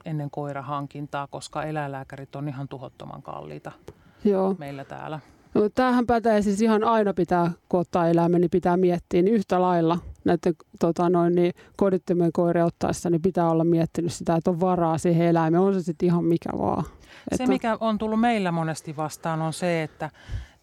[0.05, 3.71] ennen koirahankintaa, koska eläinlääkärit on ihan tuhottoman kalliita
[4.23, 4.55] Joo.
[4.59, 5.19] meillä täällä.
[5.53, 9.61] No, tämähän pätee siis ihan aina pitää, kun ottaa eläimen, niin pitää miettiä niin yhtä
[9.61, 14.59] lailla näiden tota noin, niin kodittomien koirien ottaessa, niin pitää olla miettinyt sitä, että on
[14.59, 16.83] varaa siihen eläimeen, on se sitten ihan mikä vaan.
[16.83, 16.91] Se,
[17.31, 17.47] että...
[17.47, 20.09] mikä on tullut meillä monesti vastaan, on se, että,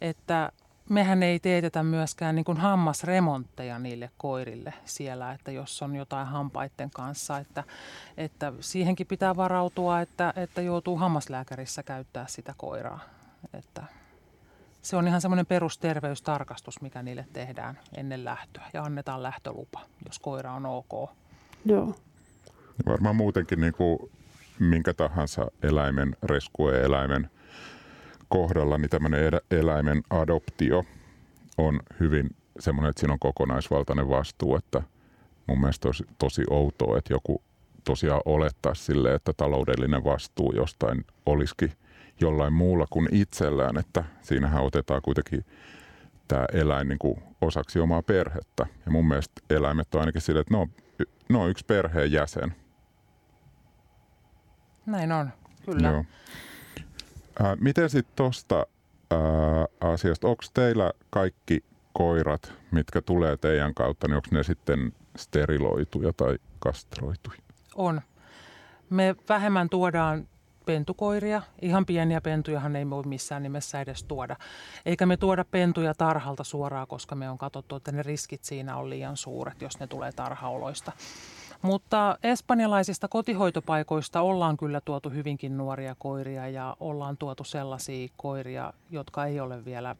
[0.00, 0.52] että
[0.88, 6.90] mehän ei teetetä myöskään niin kuin hammasremontteja niille koirille siellä, että jos on jotain hampaiden
[6.90, 7.64] kanssa, että,
[8.16, 13.00] että siihenkin pitää varautua, että, että joutuu hammaslääkärissä käyttää sitä koiraa.
[13.54, 13.82] Että
[14.86, 20.52] se on ihan semmoinen perusterveystarkastus, mikä niille tehdään ennen lähtöä ja annetaan lähtölupa, jos koira
[20.52, 21.10] on ok.
[21.64, 21.94] Joo.
[22.86, 23.98] Varmaan muutenkin niin kuin
[24.58, 27.30] minkä tahansa eläimen, rescue-eläimen
[28.28, 29.20] kohdalla, niin tämmöinen
[29.50, 30.84] eläimen adoptio
[31.58, 34.82] on hyvin semmoinen, että siinä on kokonaisvaltainen vastuu, että
[35.46, 37.42] mun mielestä olisi tosi outoa, että joku
[37.84, 41.72] tosiaan olettaisi sille, että taloudellinen vastuu jostain olisikin–
[42.20, 45.44] jollain muulla kuin itsellään, että siinähän otetaan kuitenkin
[46.28, 48.66] tämä eläin niin kuin osaksi omaa perhettä.
[48.86, 50.68] Ja mun mielestä eläimet on ainakin sille, että ne on,
[51.28, 52.54] ne on yksi perheen jäsen.
[54.86, 55.30] Näin on,
[55.64, 55.88] kyllä.
[55.88, 56.04] Joo.
[57.42, 58.66] Ää, miten sitten tuosta
[59.80, 66.38] asiasta, onko teillä kaikki koirat, mitkä tulee teidän kautta, niin onko ne sitten steriloituja tai
[66.58, 67.38] kastroituja?
[67.74, 68.00] On.
[68.90, 70.28] Me vähemmän tuodaan
[70.66, 71.42] pentukoiria.
[71.62, 74.36] Ihan pieniä pentujahan ei voi missään nimessä edes tuoda.
[74.86, 78.90] Eikä me tuoda pentuja tarhalta suoraan, koska me on katsottu, että ne riskit siinä on
[78.90, 80.92] liian suuret, jos ne tulee tarhaoloista.
[81.62, 89.26] Mutta espanjalaisista kotihoitopaikoista ollaan kyllä tuotu hyvinkin nuoria koiria ja ollaan tuotu sellaisia koiria, jotka
[89.26, 89.96] ei ole vielä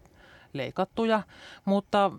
[0.53, 1.23] leikattuja,
[1.65, 2.11] mutta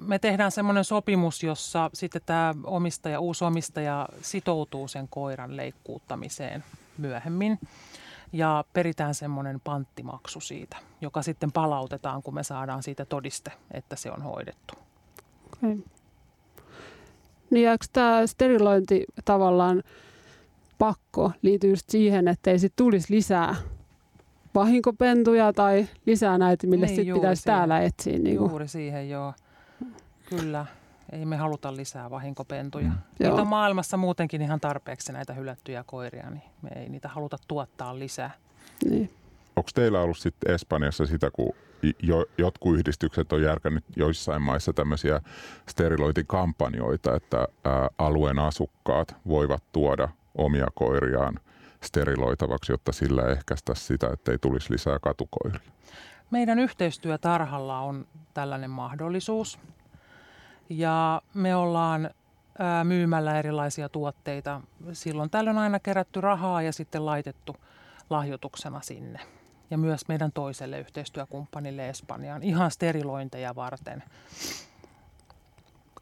[0.00, 6.64] me tehdään semmoinen sopimus, jossa sitten tämä omistaja, uusi omistaja sitoutuu sen koiran leikkuuttamiseen
[6.98, 7.58] myöhemmin
[8.36, 14.10] ja peritään semmoinen panttimaksu siitä, joka sitten palautetaan, kun me saadaan siitä todiste, että se
[14.10, 14.74] on hoidettu.
[15.56, 15.76] Okay.
[17.50, 19.82] Niin eikö tämä sterilointi tavallaan
[20.78, 23.56] pakko liittyy just siihen, että ei sitten tulisi lisää
[24.54, 27.58] vahinkopentuja tai lisää näitä, mille niin, sitten pitäisi siihen.
[27.58, 28.18] täällä etsiä?
[28.18, 28.50] Niin kuin.
[28.50, 29.32] Juuri siihen, joo.
[30.28, 30.66] Kyllä.
[31.12, 32.88] Ei me haluta lisää vahinkopentuja.
[32.88, 32.94] Mm.
[33.18, 37.98] Niitä on maailmassa muutenkin ihan tarpeeksi näitä hylättyjä koiria, niin me ei niitä haluta tuottaa
[37.98, 38.30] lisää.
[38.90, 39.10] Niin.
[39.56, 41.52] Onko teillä ollut sitten Espanjassa sitä, kun
[42.02, 45.20] jo, jotkut yhdistykset on järkännyt joissain maissa tämmöisiä
[45.68, 51.40] sterilointikampanjoita, että ää, alueen asukkaat voivat tuoda omia koiriaan
[51.82, 55.60] steriloitavaksi, jotta sillä ehkäistä sitä, että ei tulisi lisää katukoiria?
[56.30, 59.58] Meidän yhteistyötarhalla on tällainen mahdollisuus.
[60.68, 62.10] Ja me ollaan
[62.84, 64.60] myymällä erilaisia tuotteita.
[64.92, 67.56] Silloin tällöin aina kerätty rahaa ja sitten laitettu
[68.10, 69.20] lahjoituksena sinne.
[69.70, 74.02] Ja myös meidän toiselle yhteistyökumppanille Espanjaan ihan sterilointeja varten.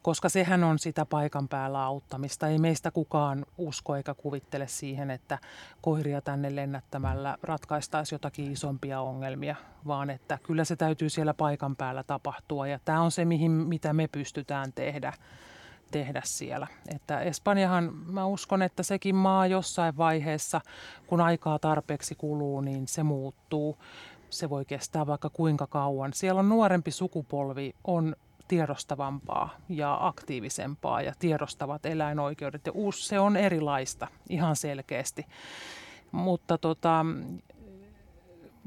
[0.05, 2.47] Koska sehän on sitä paikan päällä auttamista.
[2.47, 5.39] Ei meistä kukaan usko eikä kuvittele siihen, että
[5.81, 9.55] koiria tänne lennättämällä ratkaistaisi jotakin isompia ongelmia,
[9.87, 12.67] vaan että kyllä se täytyy siellä paikan päällä tapahtua.
[12.67, 15.13] Ja tämä on se, mihin, mitä me pystytään tehdä
[15.91, 16.67] tehdä siellä.
[16.95, 20.61] Että Espanjahan, mä uskon, että sekin maa jossain vaiheessa,
[21.07, 23.77] kun aikaa tarpeeksi kuluu, niin se muuttuu.
[24.29, 26.13] Se voi kestää vaikka kuinka kauan.
[26.13, 28.15] Siellä on nuorempi sukupolvi, on
[28.47, 32.65] tiedostavampaa ja aktiivisempaa ja tiedostavat eläinoikeudet.
[32.65, 35.25] Ja uusi, se on erilaista ihan selkeästi,
[36.11, 37.05] mutta tota,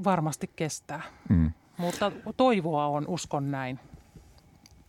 [0.05, 1.03] varmasti kestää.
[1.29, 1.53] Mm.
[1.77, 3.81] Mutta toivoa on, uskon näin.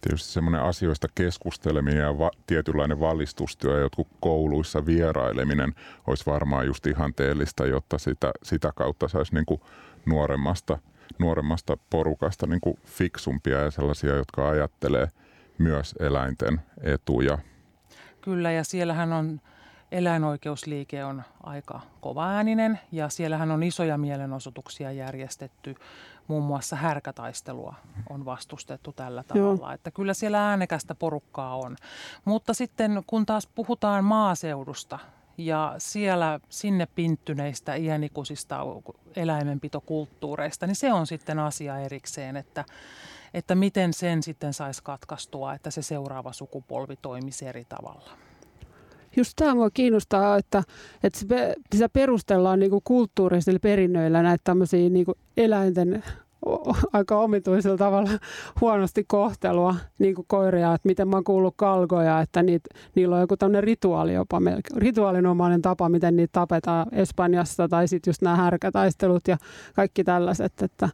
[0.02, 5.76] Tietysti semmoinen asioista keskusteleminen ja va- tietynlainen valistustyö ja jotkut kouluissa vieraileminen
[6.08, 9.62] olisi varmaan just ihanteellista, jotta sitä, sitä kautta saisi niin kuin
[10.06, 10.78] nuoremmasta–
[11.20, 15.08] nuoremmasta porukasta niin kuin fiksumpia ja sellaisia, jotka ajattelee
[15.58, 17.38] myös eläinten etuja.
[18.22, 19.42] Kyllä, ja siellähän on
[19.92, 25.76] eläinoikeusliike on aika kovaääninen ja siellähän on isoja mielenosoituksia järjestetty.
[26.28, 27.76] Muun muassa härkätaistelua
[28.10, 29.72] on vastustettu tällä tavalla, Joo.
[29.72, 31.76] että kyllä siellä äänekästä porukkaa on.
[32.26, 35.00] Mutta sitten kun taas puhutaan maaseudusta,
[35.40, 38.60] ja siellä sinne pinttyneistä iänikuisista
[39.16, 42.66] eläimenpitokulttuureista, niin se on sitten asia erikseen, että,
[43.34, 48.12] että miten sen sitten saisi katkaistua, että se seuraava sukupolvi toimisi eri tavalla.
[49.16, 50.64] Just tämä mua kiinnostaa, että,
[51.04, 51.20] että
[51.78, 55.06] se perustellaan niin kulttuurisilla perinnöillä näitä tämmöisiä niin
[55.38, 56.04] eläinten
[56.94, 58.10] aika omituisella tavalla
[58.62, 62.64] huonosti kohtelua niin kuin koiria, että miten mä oon kuullut kalgoja, että niit,
[62.96, 64.42] niillä on joku tämmöinen rituaali jopa,
[64.76, 69.38] rituaalinomainen tapa, miten niitä tapetaan Espanjassa tai sitten just nämä härkätaistelut ja
[69.76, 70.90] kaikki tällaiset, että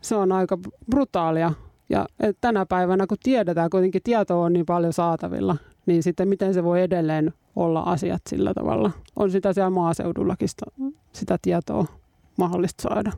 [0.00, 0.58] se on aika
[0.90, 1.52] brutaalia.
[1.90, 2.06] Ja
[2.40, 5.56] tänä päivänä, kun tiedetään, kuitenkin tietoa on niin paljon saatavilla,
[5.86, 8.90] niin sitten miten se voi edelleen olla asiat sillä tavalla.
[9.16, 10.66] On sitä siellä maaseudullakin sitä,
[11.12, 11.84] sitä tietoa
[12.38, 13.12] mahdollista saada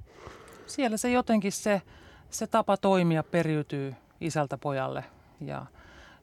[0.71, 1.83] siellä se jotenkin se,
[2.31, 5.05] se tapa toimia periytyy isältä pojalle.
[5.41, 5.67] Ja,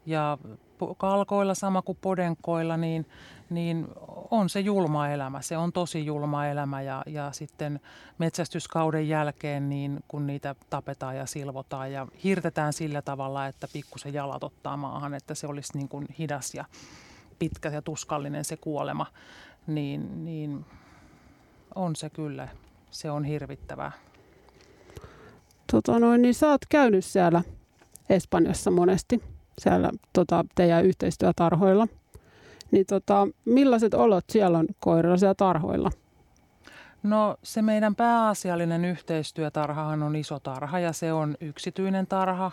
[0.05, 0.37] ja
[0.97, 3.09] kalkoilla sama kuin podenkoilla, niin,
[3.49, 3.87] niin
[4.31, 5.41] on se julma elämä.
[5.41, 7.79] Se on tosi julma elämä ja, ja sitten
[8.17, 14.43] metsästyskauden jälkeen, niin kun niitä tapetaan ja silvotaan ja hirtetään sillä tavalla, että pikkusen jalat
[14.43, 16.65] ottaa maahan, että se olisi niin kuin hidas ja
[17.39, 19.05] pitkä ja tuskallinen se kuolema,
[19.67, 20.65] niin, niin
[21.75, 22.47] on se kyllä,
[22.91, 23.91] se on hirvittävää
[25.71, 27.41] tota noin, niin sä oot käynyt siellä
[28.09, 29.23] Espanjassa monesti,
[29.61, 31.87] siellä tota, teidän yhteistyötarhoilla.
[32.71, 35.91] Niin tota, millaiset olot siellä on koirilla siellä tarhoilla?
[37.03, 42.51] No se meidän pääasiallinen yhteistyötarhahan on iso tarha ja se on yksityinen tarha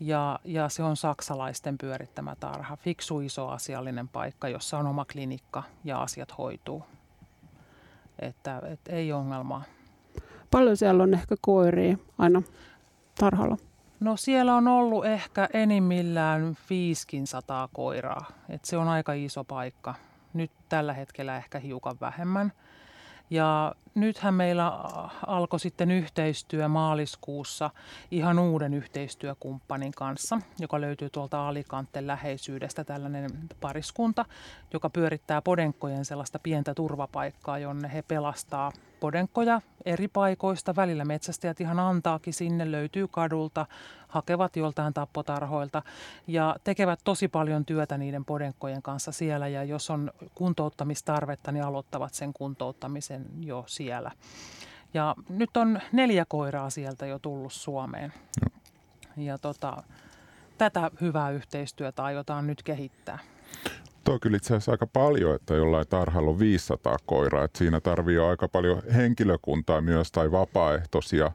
[0.00, 2.76] ja, ja se on saksalaisten pyörittämä tarha.
[2.76, 6.82] Fiksu iso asiallinen paikka, jossa on oma klinikka ja asiat hoituu.
[8.18, 9.64] Että, et ei ongelmaa.
[10.54, 12.42] Paljon siellä on ehkä koiria aina
[13.20, 13.56] tarhalla?
[14.00, 18.26] No siellä on ollut ehkä enimmillään 500 koiraa.
[18.48, 19.94] Et se on aika iso paikka.
[20.34, 22.52] Nyt tällä hetkellä ehkä hiukan vähemmän.
[23.30, 24.72] Ja nythän meillä
[25.26, 27.70] alkoi sitten yhteistyö maaliskuussa
[28.10, 33.30] ihan uuden yhteistyökumppanin kanssa, joka löytyy tuolta Alikanten läheisyydestä, tällainen
[33.60, 34.24] pariskunta,
[34.72, 40.76] joka pyörittää podenkkojen sellaista pientä turvapaikkaa, jonne he pelastaa podenkkoja eri paikoista.
[40.76, 43.66] Välillä metsästäjät ihan antaakin sinne, löytyy kadulta,
[44.08, 45.82] hakevat joltain tappotarhoilta
[46.26, 49.48] ja tekevät tosi paljon työtä niiden podenkkojen kanssa siellä.
[49.48, 53.83] Ja jos on kuntouttamistarvetta, niin aloittavat sen kuntouttamisen jo siellä.
[54.94, 58.12] Ja nyt on neljä koiraa sieltä jo tullut Suomeen.
[58.44, 58.60] No.
[59.22, 59.82] Ja tota,
[60.58, 63.18] tätä hyvää yhteistyötä aiotaan nyt kehittää.
[64.04, 67.44] Tuo kyllä itse asiassa aika paljon, että jollain tarhalla on 500 koiraa.
[67.44, 71.32] Että siinä tarvii aika paljon henkilökuntaa myös tai vapaaehtoisia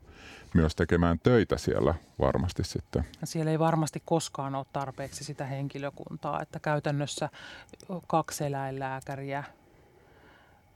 [0.53, 3.05] myös tekemään töitä siellä varmasti sitten.
[3.23, 7.29] Siellä ei varmasti koskaan ole tarpeeksi sitä henkilökuntaa, että käytännössä
[8.07, 9.43] kaksi eläinlääkäriä,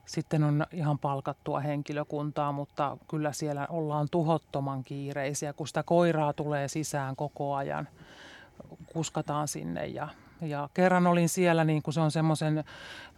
[0.06, 6.68] sitten on ihan palkattua henkilökuntaa, mutta kyllä siellä ollaan tuhottoman kiireisiä, kun sitä koiraa tulee
[6.68, 7.88] sisään koko ajan,
[8.92, 10.08] kuskataan sinne ja
[10.40, 12.64] ja kerran olin siellä, niin kun se on semmoisen,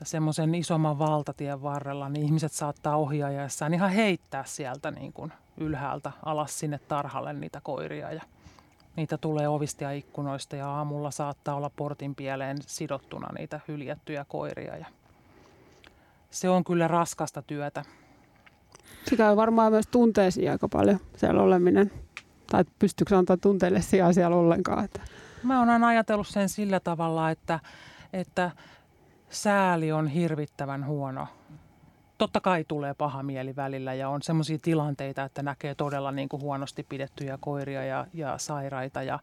[0.05, 6.59] semmoisen isomman valtatien varrella, niin ihmiset saattaa ohjaajassaan ihan heittää sieltä niin kuin ylhäältä alas
[6.59, 8.12] sinne tarhalle niitä koiria.
[8.12, 8.22] Ja
[8.96, 14.77] niitä tulee ovista ja ikkunoista ja aamulla saattaa olla portin pieleen sidottuna niitä hyljättyjä koiria.
[14.77, 14.87] Ja
[16.30, 17.84] se on kyllä raskasta työtä.
[19.16, 21.90] Käy varmaan myös tunteisiin aika paljon siellä oleminen.
[22.51, 24.84] Tai pystyykö antaa tunteille sijaa siellä ollenkaan?
[24.84, 25.01] Että...
[25.42, 27.61] Mä oon aina ajatellut sen sillä tavalla, että,
[28.12, 28.51] että
[29.30, 31.26] sääli on hirvittävän huono
[32.18, 36.42] totta kai tulee paha mieli välillä ja on sellaisia tilanteita, että näkee todella niin kuin
[36.42, 39.18] huonosti pidettyjä koiria ja, ja sairaita ja,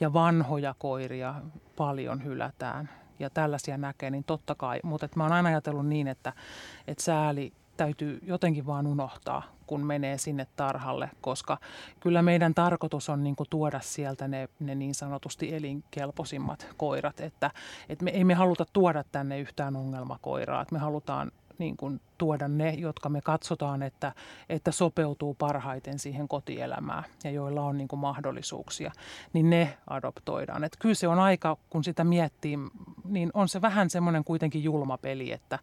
[0.00, 1.34] ja vanhoja koiria
[1.76, 4.80] paljon hylätään ja tällaisia näkee, niin totta kai.
[4.82, 6.32] Mutta mä oon aina ajatellut niin, että,
[6.86, 11.58] että sääli täytyy jotenkin vaan unohtaa, kun menee sinne tarhalle, koska
[12.00, 17.50] kyllä meidän tarkoitus on niin tuoda sieltä ne, ne niin sanotusti elinkelpoisimmat koirat, että,
[17.88, 22.48] että me ei me haluta tuoda tänne yhtään ongelmakoiraa, että me halutaan niin kuin tuoda
[22.48, 24.12] ne, jotka me katsotaan, että,
[24.48, 28.92] että sopeutuu parhaiten siihen kotielämään ja joilla on niin kuin mahdollisuuksia,
[29.32, 30.64] niin ne adoptoidaan.
[30.64, 32.58] Et kyllä se on aika, kun sitä miettii,
[33.04, 35.58] niin on se vähän semmoinen kuitenkin julma peli, että,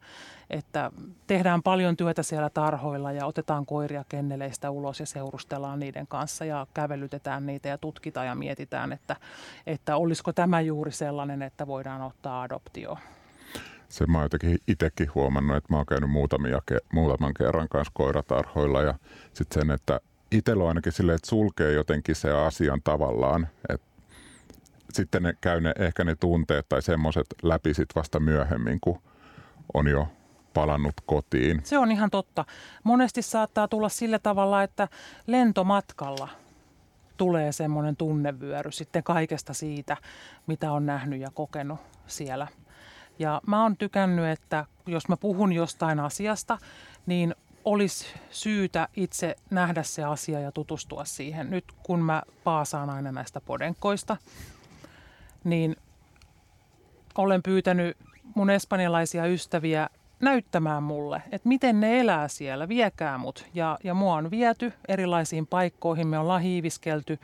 [0.50, 0.92] että
[1.28, 6.68] tehdään paljon työtä siellä tarhoilla ja otetaan koiria kenneleistä ulos ja seurustellaan niiden kanssa ja
[6.74, 9.16] kävelytetään niitä ja tutkitaan ja mietitään, että,
[9.68, 12.98] että olisiko tämä juuri sellainen, että voidaan ottaa adoptioon
[13.94, 16.62] se mä oon jotenkin itsekin huomannut, että mä oon käynyt muutamia,
[16.94, 18.94] muutaman kerran kanssa koiratarhoilla ja
[19.34, 20.00] sitten sen, että
[20.32, 23.88] itsellä on ainakin silleen, että sulkee jotenkin se asian tavallaan, että
[24.94, 29.02] sitten ne käy ne, ehkä ne tunteet tai semmoiset läpi sit vasta myöhemmin, kun
[29.74, 30.08] on jo
[30.54, 31.62] palannut kotiin.
[31.64, 32.46] Se on ihan totta.
[32.84, 34.88] Monesti saattaa tulla sillä tavalla, että
[35.28, 36.30] lentomatkalla
[37.18, 39.98] tulee semmoinen tunnevyöry sitten kaikesta siitä,
[40.48, 42.48] mitä on nähnyt ja kokenut siellä–
[43.20, 46.58] ja mä oon tykännyt, että jos mä puhun jostain asiasta,
[47.06, 47.36] niin
[47.66, 51.50] olisi syytä itse nähdä se asia ja tutustua siihen.
[51.50, 54.18] Nyt kun mä paasaan aina näistä podenkoista,
[55.44, 55.76] niin
[57.18, 57.98] olen pyytänyt
[58.36, 59.90] mun espanjalaisia ystäviä
[60.20, 63.46] näyttämään mulle, että miten ne elää siellä, viekää mut.
[63.54, 67.20] Ja, ja mua on viety erilaisiin paikkoihin, me ollaan hiiviskelty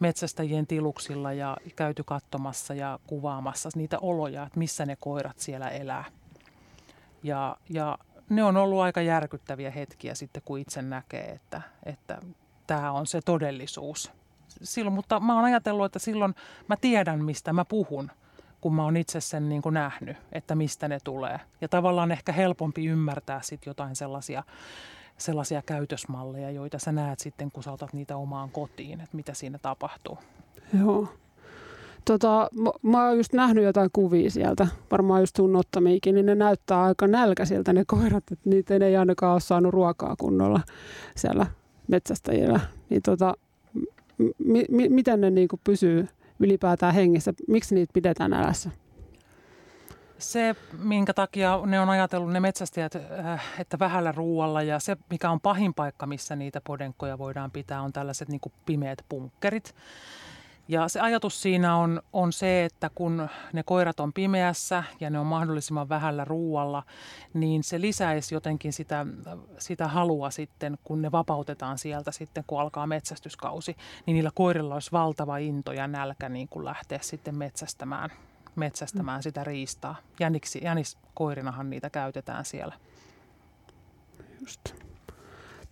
[0.00, 6.04] metsästäjien tiluksilla ja käyty katsomassa ja kuvaamassa niitä oloja, että missä ne koirat siellä elää.
[7.22, 12.18] Ja, ja ne on ollut aika järkyttäviä hetkiä sitten, kun itse näkee, että, että
[12.66, 14.12] tämä on se todellisuus.
[14.62, 16.34] Silloin, mutta mä oon ajatellut, että silloin
[16.68, 18.10] mä tiedän, mistä mä puhun,
[18.60, 21.40] kun mä oon itse sen niin kuin nähnyt, että mistä ne tulee.
[21.60, 24.42] Ja tavallaan ehkä helpompi ymmärtää sitten jotain sellaisia
[25.18, 29.58] sellaisia käytösmalleja, joita sä näet sitten, kun sä otat niitä omaan kotiin, että mitä siinä
[29.58, 30.18] tapahtuu.
[30.80, 31.08] Joo.
[32.04, 36.34] Tota, mä, mä oon just nähnyt jotain kuvia sieltä, varmaan just sun ottamiikin, niin ne
[36.34, 40.60] näyttää aika nälkäisiltä ne koirat, että niitä ei ainakaan ole saanut ruokaa kunnolla
[41.16, 41.46] siellä
[41.88, 42.60] metsästäjillä.
[42.90, 43.34] Niin tota,
[44.18, 46.08] m- m- miten ne niinku pysyy
[46.40, 47.32] ylipäätään hengissä?
[47.48, 48.70] Miksi niitä pidetään älässä?
[50.18, 55.30] Se, minkä takia ne on ajatellut ne metsästäjät, äh, että vähällä ruualla ja se, mikä
[55.30, 59.74] on pahin paikka, missä niitä podenkkoja voidaan pitää, on tällaiset niin pimeät punkkerit.
[60.68, 65.18] Ja se ajatus siinä on, on se, että kun ne koirat on pimeässä ja ne
[65.18, 66.82] on mahdollisimman vähällä ruualla,
[67.34, 69.06] niin se lisäisi jotenkin sitä,
[69.58, 74.92] sitä halua sitten, kun ne vapautetaan sieltä sitten, kun alkaa metsästyskausi, niin niillä koirilla olisi
[74.92, 78.10] valtava into ja nälkä niin kuin lähteä sitten metsästämään
[78.58, 79.96] metsästämään sitä riistaa.
[80.20, 82.74] Jäniksi, jäniskoirinahan niitä käytetään siellä.
[84.40, 84.74] Just.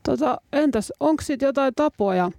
[0.03, 2.31] Tota, entäs, onko sitten jotain tapoja,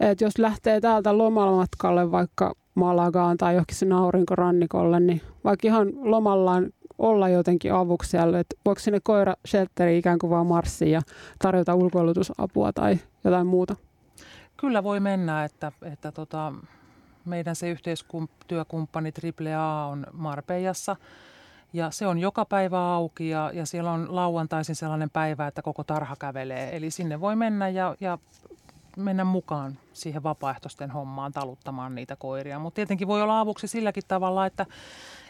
[0.00, 6.70] että jos lähtee täältä lomamatkalle vaikka Malagaan tai johonkin sinne aurinkorannikolle, niin vaikka ihan lomallaan
[6.98, 11.00] olla jotenkin avuksi siellä, että voiko sinne koira shelteri ikään kuin vaan marssiin ja
[11.38, 13.76] tarjota ulkoilutusapua tai jotain muuta?
[14.56, 16.52] Kyllä voi mennä, että, että tota,
[17.24, 19.12] meidän se yhteistyökumppani
[19.56, 20.96] AAA on Marpeijassa
[21.72, 25.84] ja se on joka päivä auki ja, ja siellä on lauantaisin sellainen päivä, että koko
[25.84, 26.76] tarha kävelee.
[26.76, 28.18] Eli sinne voi mennä ja, ja
[28.96, 32.58] mennä mukaan siihen vapaaehtoisten hommaan taluttamaan niitä koiria.
[32.58, 34.66] Mutta tietenkin voi olla avuksi silläkin tavalla, että,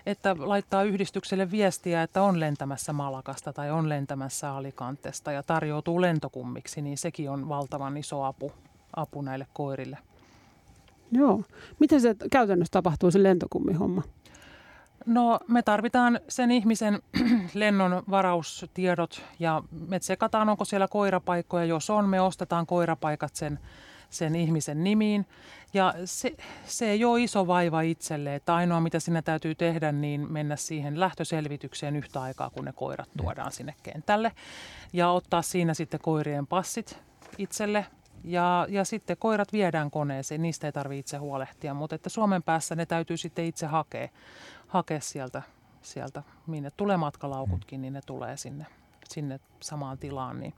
[0.06, 6.82] että laittaa yhdistykselle viestiä, että on lentämässä Malakasta tai on lentämässä Alicantesta ja tarjoutuu lentokummiksi,
[6.82, 8.52] niin sekin on valtavan iso apu,
[8.96, 9.98] apu näille koirille.
[11.12, 11.42] Joo.
[11.80, 14.02] Miten se käytännössä tapahtuu se lentokummihomma?
[15.06, 17.02] No me tarvitaan sen ihmisen
[17.54, 21.64] lennon varaustiedot ja me tsekataan, onko siellä koirapaikkoja.
[21.64, 23.58] Jos on, me ostetaan koirapaikat sen,
[24.10, 25.26] sen ihmisen nimiin.
[25.74, 26.36] Ja se,
[26.66, 31.00] se ei ole iso vaiva itselle, että ainoa mitä sinä täytyy tehdä, niin mennä siihen
[31.00, 34.32] lähtöselvitykseen yhtä aikaa, kun ne koirat tuodaan sinne kentälle.
[34.92, 36.98] Ja ottaa siinä sitten koirien passit
[37.38, 37.86] itselle
[38.24, 42.74] ja, ja sitten koirat viedään koneeseen, niistä ei tarvitse itse huolehtia, mutta että Suomen päässä
[42.74, 44.08] ne täytyy sitten itse hakea,
[44.66, 45.42] hakea sieltä,
[45.82, 48.66] sieltä, minne tulee matkalaukutkin, niin ne tulee sinne,
[49.08, 50.40] sinne samaan tilaan.
[50.40, 50.54] Niin,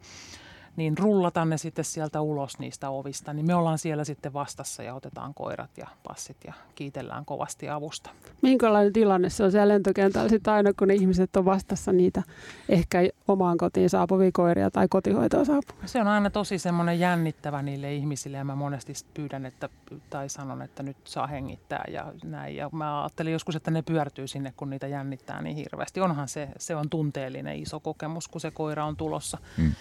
[0.76, 3.32] niin rullata ne sitten sieltä ulos niistä ovista.
[3.32, 8.10] Niin me ollaan siellä sitten vastassa ja otetaan koirat ja passit ja kiitellään kovasti avusta.
[8.42, 12.22] Minkälainen tilanne se on siellä lentokentällä sitten aina, kun ne ihmiset on vastassa niitä
[12.68, 12.98] ehkä
[13.28, 15.86] omaan kotiin saapuvia koiria tai kotihoitoa saapuvia?
[15.86, 19.68] Se on aina tosi semmoinen jännittävä niille ihmisille ja mä monesti pyydän että,
[20.10, 22.56] tai sanon, että nyt saa hengittää ja näin.
[22.56, 26.00] Ja mä ajattelin joskus, että ne pyörtyy sinne, kun niitä jännittää niin hirveästi.
[26.00, 29.38] Onhan se, se on tunteellinen iso kokemus, kun se koira on tulossa.
[29.56, 29.72] Mm.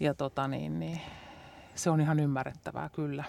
[0.00, 1.00] Ja tota niin, niin,
[1.74, 3.24] se on ihan ymmärrettävää kyllä.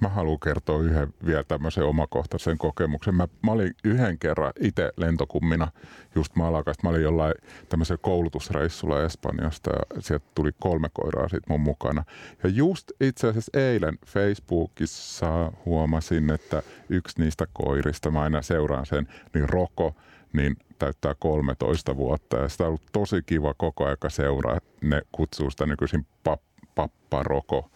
[0.00, 3.14] Mä haluan kertoa yhden vielä tämmöisen omakohtaisen kokemuksen.
[3.14, 5.68] Mä, mä olin yhden kerran itse lentokummina
[6.14, 6.82] just Malakasta.
[6.82, 7.34] Mä olin jollain
[7.68, 12.04] tämmöisellä koulutusreissulla Espanjasta ja sieltä tuli kolme koiraa siitä mun mukana.
[12.42, 19.08] Ja just itse asiassa eilen Facebookissa huomasin, että yksi niistä koirista, mä aina seuraan sen,
[19.34, 19.94] niin Roko,
[20.32, 24.58] niin täyttää 13 vuotta ja sitä on ollut tosi kiva koko aika seuraa.
[24.82, 26.40] Ne kutsuu sitä nykyisin pap,
[26.74, 27.70] papparoko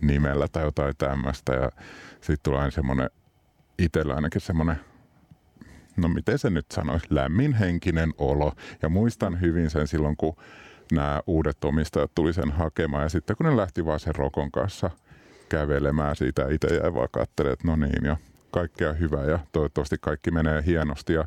[0.00, 1.70] nimellä tai jotain tämmöistä ja
[2.12, 3.10] sitten tulee aina semmoinen
[3.78, 4.76] itsellä ainakin semmoinen
[5.96, 8.52] no miten se nyt sanoisi, lämminhenkinen olo.
[8.82, 10.36] Ja muistan hyvin sen silloin, kun
[10.92, 13.02] nämä uudet omistajat tuli sen hakemaan.
[13.02, 14.90] Ja sitten kun ne lähti vaan sen rokon kanssa
[15.48, 18.16] kävelemään siitä, itse jäi vaan katselemaan, että no niin, ja
[18.50, 21.12] kaikkea hyvää ja toivottavasti kaikki menee hienosti.
[21.12, 21.24] Ja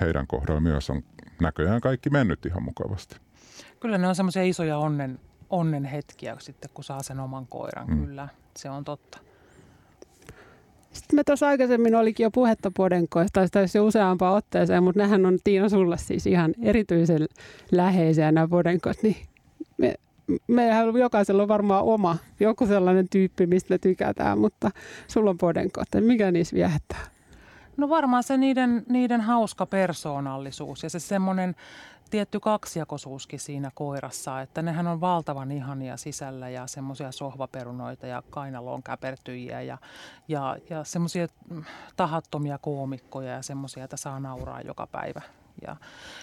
[0.00, 1.02] heidän kohdalla myös on
[1.40, 3.16] näköjään kaikki mennyt ihan mukavasti.
[3.80, 5.18] Kyllä ne on semmoisia isoja onnen,
[5.50, 7.88] onnen hetkiä sitten, kun saa sen oman koiran.
[7.88, 8.06] Mm.
[8.06, 9.18] Kyllä, se on totta.
[10.92, 15.26] Sitten me tuossa aikaisemmin olikin jo puhetta podenkoista, tai sitä jo useampaan otteeseen, mutta nehän
[15.26, 17.26] on Tiina sulle siis ihan erityisen
[17.72, 19.16] läheisiä nämä podenkot, niin
[19.78, 19.94] me,
[20.48, 24.70] meillähän jokaisella on varmaan oma, joku sellainen tyyppi, mistä me tykätään, mutta
[25.08, 27.15] sulla on podenkot, mikä niissä viehättää?
[27.76, 31.56] No varmaan se niiden, niiden hauska persoonallisuus ja se semmoinen
[32.10, 38.82] tietty kaksijakoisuuskin siinä koirassa, että nehän on valtavan ihania sisällä ja semmoisia sohvaperunoita ja kainaloon
[38.82, 39.78] käpertyjiä ja,
[40.28, 41.26] ja, ja semmoisia
[41.96, 45.22] tahattomia koomikkoja ja semmoisia, että saa nauraa joka päivä.
[45.66, 45.76] Ja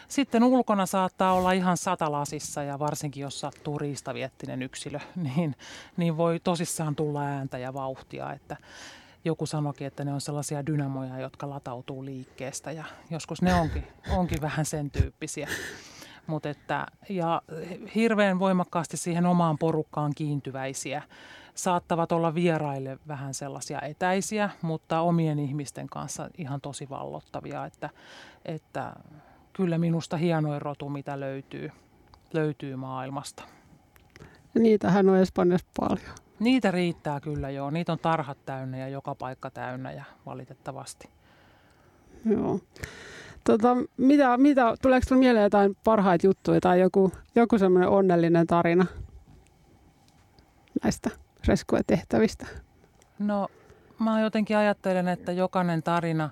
[0.08, 5.00] sitten ulkona saattaa olla ihan satalasissa ja varsinkin jos sattuu riistaviettinen yksilö,
[5.36, 5.56] niin,
[5.98, 8.58] niin voi tosissaan tulla ääntä ja vauhtia, että
[9.26, 14.42] joku sanoikin, että ne on sellaisia dynamoja, jotka latautuu liikkeestä ja joskus ne onkin, onkin
[14.42, 15.48] vähän sen tyyppisiä.
[16.28, 17.42] Mut että, ja
[17.96, 21.02] hirveän voimakkaasti siihen omaan porukkaan kiintyväisiä.
[21.56, 27.66] Saattavat olla vieraille vähän sellaisia etäisiä, mutta omien ihmisten kanssa ihan tosi vallottavia.
[27.66, 27.90] Että,
[28.46, 28.94] että
[29.54, 31.72] kyllä minusta hienoin rotu, mitä löytyy,
[32.34, 33.44] löytyy maailmasta.
[34.54, 36.23] Niitähän on Espanjassa paljon.
[36.44, 37.70] Niitä riittää kyllä joo.
[37.70, 41.10] Niitä on tarhat täynnä ja joka paikka täynnä ja valitettavasti.
[42.26, 42.60] Joo.
[43.44, 48.86] Tota, mitä, mitä, tuleeko sinulle mieleen jotain parhaita juttuja tai joku, joku semmoinen onnellinen tarina
[50.84, 51.10] näistä
[51.48, 52.48] rescue-tehtävistä?
[53.20, 53.48] No
[54.00, 56.30] mä jotenkin ajattelen, että jokainen tarina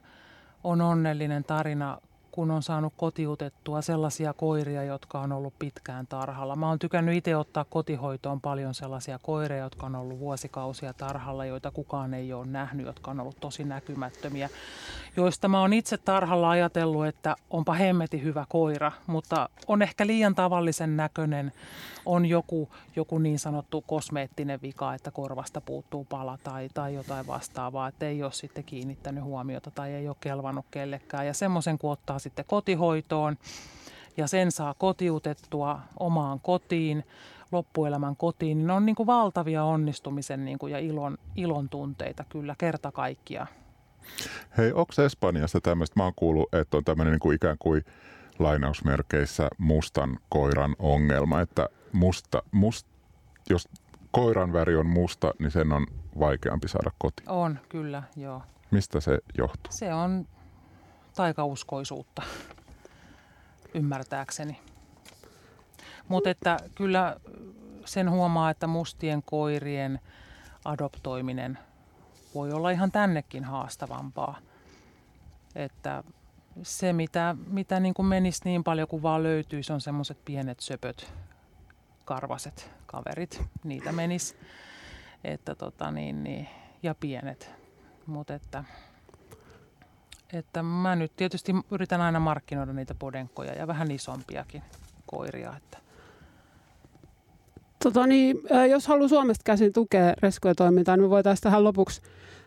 [0.64, 1.98] on onnellinen tarina,
[2.32, 6.56] kun on saanut kotiutettua sellaisia koiria, jotka on ollut pitkään tarhalla.
[6.56, 11.72] Mä oon tykännyt itse ottaa kotihoitoon paljon sellaisia koiria, jotka on ollut vuosikausia tarhalla, joita
[11.72, 14.50] kukaan ei ole nähnyt, jotka on ollut tosi näkymättömiä,
[15.18, 20.36] joista mä oon itse tarhalla ajatellut, että onpa hemmeti hyvä koira, mutta on ehkä liian
[20.36, 21.52] tavallisen näköinen,
[22.06, 27.88] on joku, joku niin sanottu kosmeettinen vika, että korvasta puuttuu pala tai, tai jotain vastaavaa,
[27.88, 31.28] että ei ole sitten kiinnittänyt huomiota tai ei ole kelvannut kellekään.
[31.28, 33.38] Ja semmoisen kun ottaa sitten kotihoitoon
[34.18, 37.04] ja sen saa kotiutettua omaan kotiin,
[37.52, 42.24] loppuelämän kotiin, niin ne on niin kuin valtavia onnistumisen niin kuin ja ilon, ilon tunteita
[42.30, 43.48] kyllä kerta kaikkiaan.
[44.58, 47.86] Hei, onko Espanjassa tämmöistä, mä oon kuullut, että on tämmöinen niin kuin ikään kuin
[48.40, 52.88] lainausmerkeissä mustan koiran ongelma, että musta, must,
[53.50, 53.70] jos
[54.12, 55.88] koiran väri on musta, niin sen on
[56.20, 57.30] vaikeampi saada kotiin.
[57.30, 58.44] On, kyllä, joo.
[58.72, 59.74] Mistä se johtuu?
[59.74, 60.28] Se on
[61.16, 62.22] taikauskoisuutta,
[63.74, 64.60] ymmärtääkseni.
[66.08, 67.18] Mutta että kyllä
[67.86, 70.00] sen huomaa, että mustien koirien
[70.66, 71.60] adoptoiminen
[72.36, 74.38] voi olla ihan tännekin haastavampaa.
[75.56, 76.04] Että
[76.64, 81.14] se, mitä, mitä niin kuin menisi niin paljon kuin vaan löytyisi, on semmoiset pienet söpöt,
[82.06, 83.42] karvaset kaverit.
[83.64, 84.36] Niitä menisi.
[85.24, 86.48] Että tota niin, niin,
[86.84, 87.52] ja pienet.
[88.06, 88.64] Mutta että,
[90.34, 94.64] että mä nyt tietysti yritän aina markkinoida niitä podenkkoja ja vähän isompiakin
[95.06, 95.54] koiria.
[95.58, 95.78] Että.
[97.84, 98.38] Tota niin,
[98.70, 102.02] jos haluaa Suomesta käsin tukea rescue-toimintaa, niin me voitaisiin tähän lopuksi,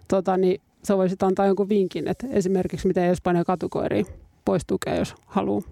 [0.09, 4.05] tota niin, sä voisit antaa jonkun vinkin, että esimerkiksi miten Espanjan katukoiria
[4.47, 5.63] voisi tukea, jos haluaa.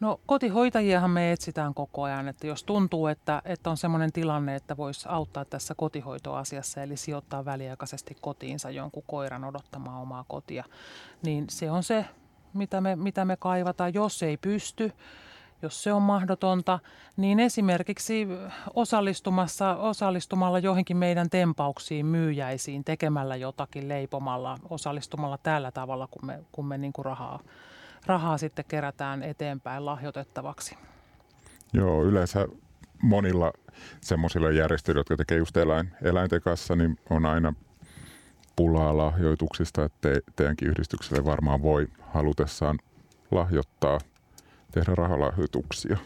[0.00, 4.76] No kotihoitajiahan me etsitään koko ajan, että jos tuntuu, että, että on sellainen tilanne, että
[4.76, 10.64] voisi auttaa tässä kotihoitoasiassa, eli sijoittaa väliaikaisesti kotiinsa jonkun koiran odottamaan omaa kotia,
[11.22, 12.04] niin se on se,
[12.54, 13.94] mitä me, mitä me kaivataan.
[13.94, 14.92] Jos ei pysty,
[15.64, 16.78] jos se on mahdotonta,
[17.16, 18.28] niin esimerkiksi
[18.74, 26.66] osallistumassa, osallistumalla johonkin meidän tempauksiin, myyjäisiin, tekemällä jotakin, leipomalla, osallistumalla tällä tavalla, kun me, kun
[26.66, 27.40] me niin kuin rahaa,
[28.06, 30.76] rahaa sitten kerätään eteenpäin lahjoitettavaksi.
[31.72, 32.48] Joo, yleensä
[33.02, 33.52] monilla
[34.00, 37.54] semmoisilla järjestöillä, jotka tekee just eläin, eläinten kanssa, niin on aina
[38.56, 42.78] pulaa lahjoituksista, että te, teidänkin yhdistykselle varmaan voi halutessaan
[43.30, 43.98] lahjoittaa–
[44.74, 45.96] tehdä rahalahjoituksia?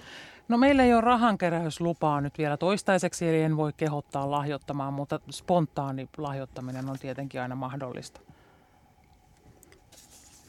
[0.49, 6.09] No meillä ei ole rahankeräyslupaa nyt vielä toistaiseksi, eli en voi kehottaa lahjoittamaan, mutta spontaani
[6.19, 8.21] lahjoittaminen on tietenkin aina mahdollista.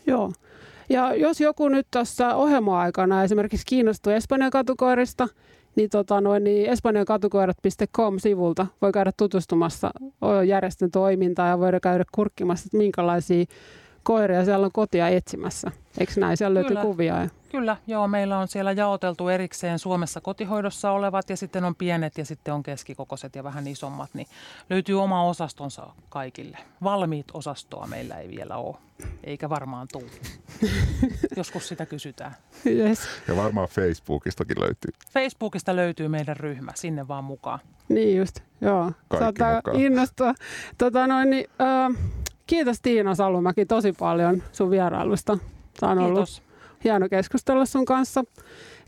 [0.08, 0.32] Joo.
[0.90, 5.28] Ja jos joku nyt tässä ohjelma-aikana esimerkiksi kiinnostuu Espanjan katukoirista,
[5.76, 9.92] niin, tota noin, niin espanjankatukoirat.com-sivulta voi käydä tutustumassa
[10.48, 13.46] järjestön toimintaan ja voida käydä kurkkimassa, että minkälaisia
[14.04, 15.72] koiria siellä on kotia etsimässä.
[16.00, 16.38] Eikö näin?
[16.38, 16.82] Siellä löytyy Kyllä.
[16.82, 17.22] kuvia.
[17.22, 17.30] Ja...
[17.52, 18.08] Kyllä, joo.
[18.08, 22.64] Meillä on siellä jaoteltu erikseen Suomessa kotihoidossa olevat ja sitten on pienet ja sitten on
[22.64, 24.10] keskikokoiset ja vähän isommat.
[24.14, 24.28] Niin
[24.70, 26.58] löytyy oma osastonsa kaikille.
[26.84, 28.76] Valmiit osastoa meillä ei vielä ole,
[29.24, 30.06] eikä varmaan tule.
[31.38, 32.36] Joskus sitä kysytään.
[32.66, 33.00] Yes.
[33.28, 34.92] Ja varmaan Facebookistakin löytyy.
[35.14, 37.60] Facebookista löytyy meidän ryhmä, sinne vaan mukaan.
[37.90, 38.92] Niin just, joo.
[39.08, 40.34] Kaikki Saattaa innostua.
[40.78, 42.04] Tota noin, niin, äh,
[42.48, 45.38] kiitos Tiina Salumäki tosi paljon sun vierailusta.
[45.80, 46.40] Tämä on Kiitos.
[46.40, 46.50] ollut
[46.84, 48.24] hieno keskustella sun kanssa.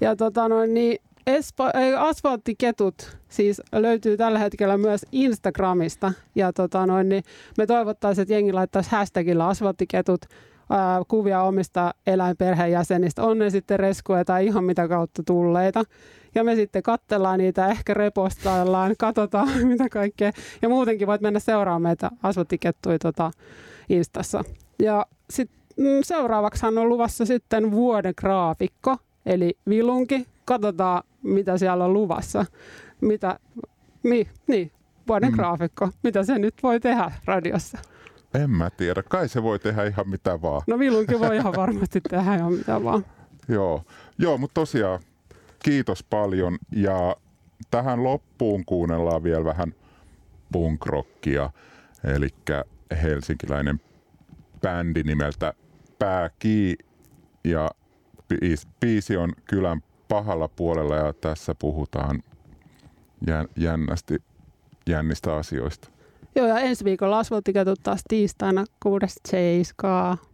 [0.01, 1.63] Ja tota noin, niin Espo,
[1.97, 6.13] asfalttiketut siis löytyy tällä hetkellä myös Instagramista.
[6.35, 7.23] Ja tota noin, niin
[7.57, 10.25] me toivottaisiin, että jengi laittaisi hashtagilla asfalttiketut
[10.69, 13.23] ää, kuvia omista eläinperheenjäsenistä.
[13.23, 15.83] On ne sitten reskuja tai ihan mitä kautta tulleita.
[16.35, 20.31] Ja me sitten katsellaan niitä, ehkä repostaillaan, katsotaan mitä kaikkea.
[20.61, 23.31] Ja muutenkin voit mennä seuraamaan meitä asfalttikettuja tota
[23.89, 24.43] Instassa.
[24.81, 25.60] Ja sitten
[26.03, 30.27] seuraavaksihan on luvassa sitten vuoden graafikko, eli vilunki.
[30.45, 32.45] Katsotaan, mitä siellä on luvassa.
[33.01, 33.39] Mitä,
[34.03, 34.71] niin, niin
[35.07, 35.35] vuoden mm.
[35.35, 35.89] graafikko.
[36.03, 37.77] Mitä se nyt voi tehdä radiossa?
[38.33, 39.03] En mä tiedä.
[39.03, 40.61] Kai se voi tehdä ihan mitä vaan.
[40.67, 43.05] No vilunki voi ihan varmasti tehdä ihan mitä vaan.
[43.47, 43.83] Joo,
[44.17, 44.99] Joo mutta tosiaan
[45.63, 46.57] kiitos paljon.
[46.71, 47.15] Ja
[47.71, 49.75] tähän loppuun kuunnellaan vielä vähän
[50.51, 51.49] punkrockia.
[52.03, 52.29] Eli
[53.03, 53.81] helsinkiläinen
[54.61, 55.53] bändi nimeltä
[56.01, 56.77] Pääki
[57.43, 57.69] ja
[58.79, 62.23] biisi on kylän pahalla puolella ja tässä puhutaan
[63.57, 64.21] jännästi
[64.89, 65.89] jännistä asioista.
[66.35, 70.30] Joo, ja ensi viikolla asfalttiketut taas tiistaina 6.7.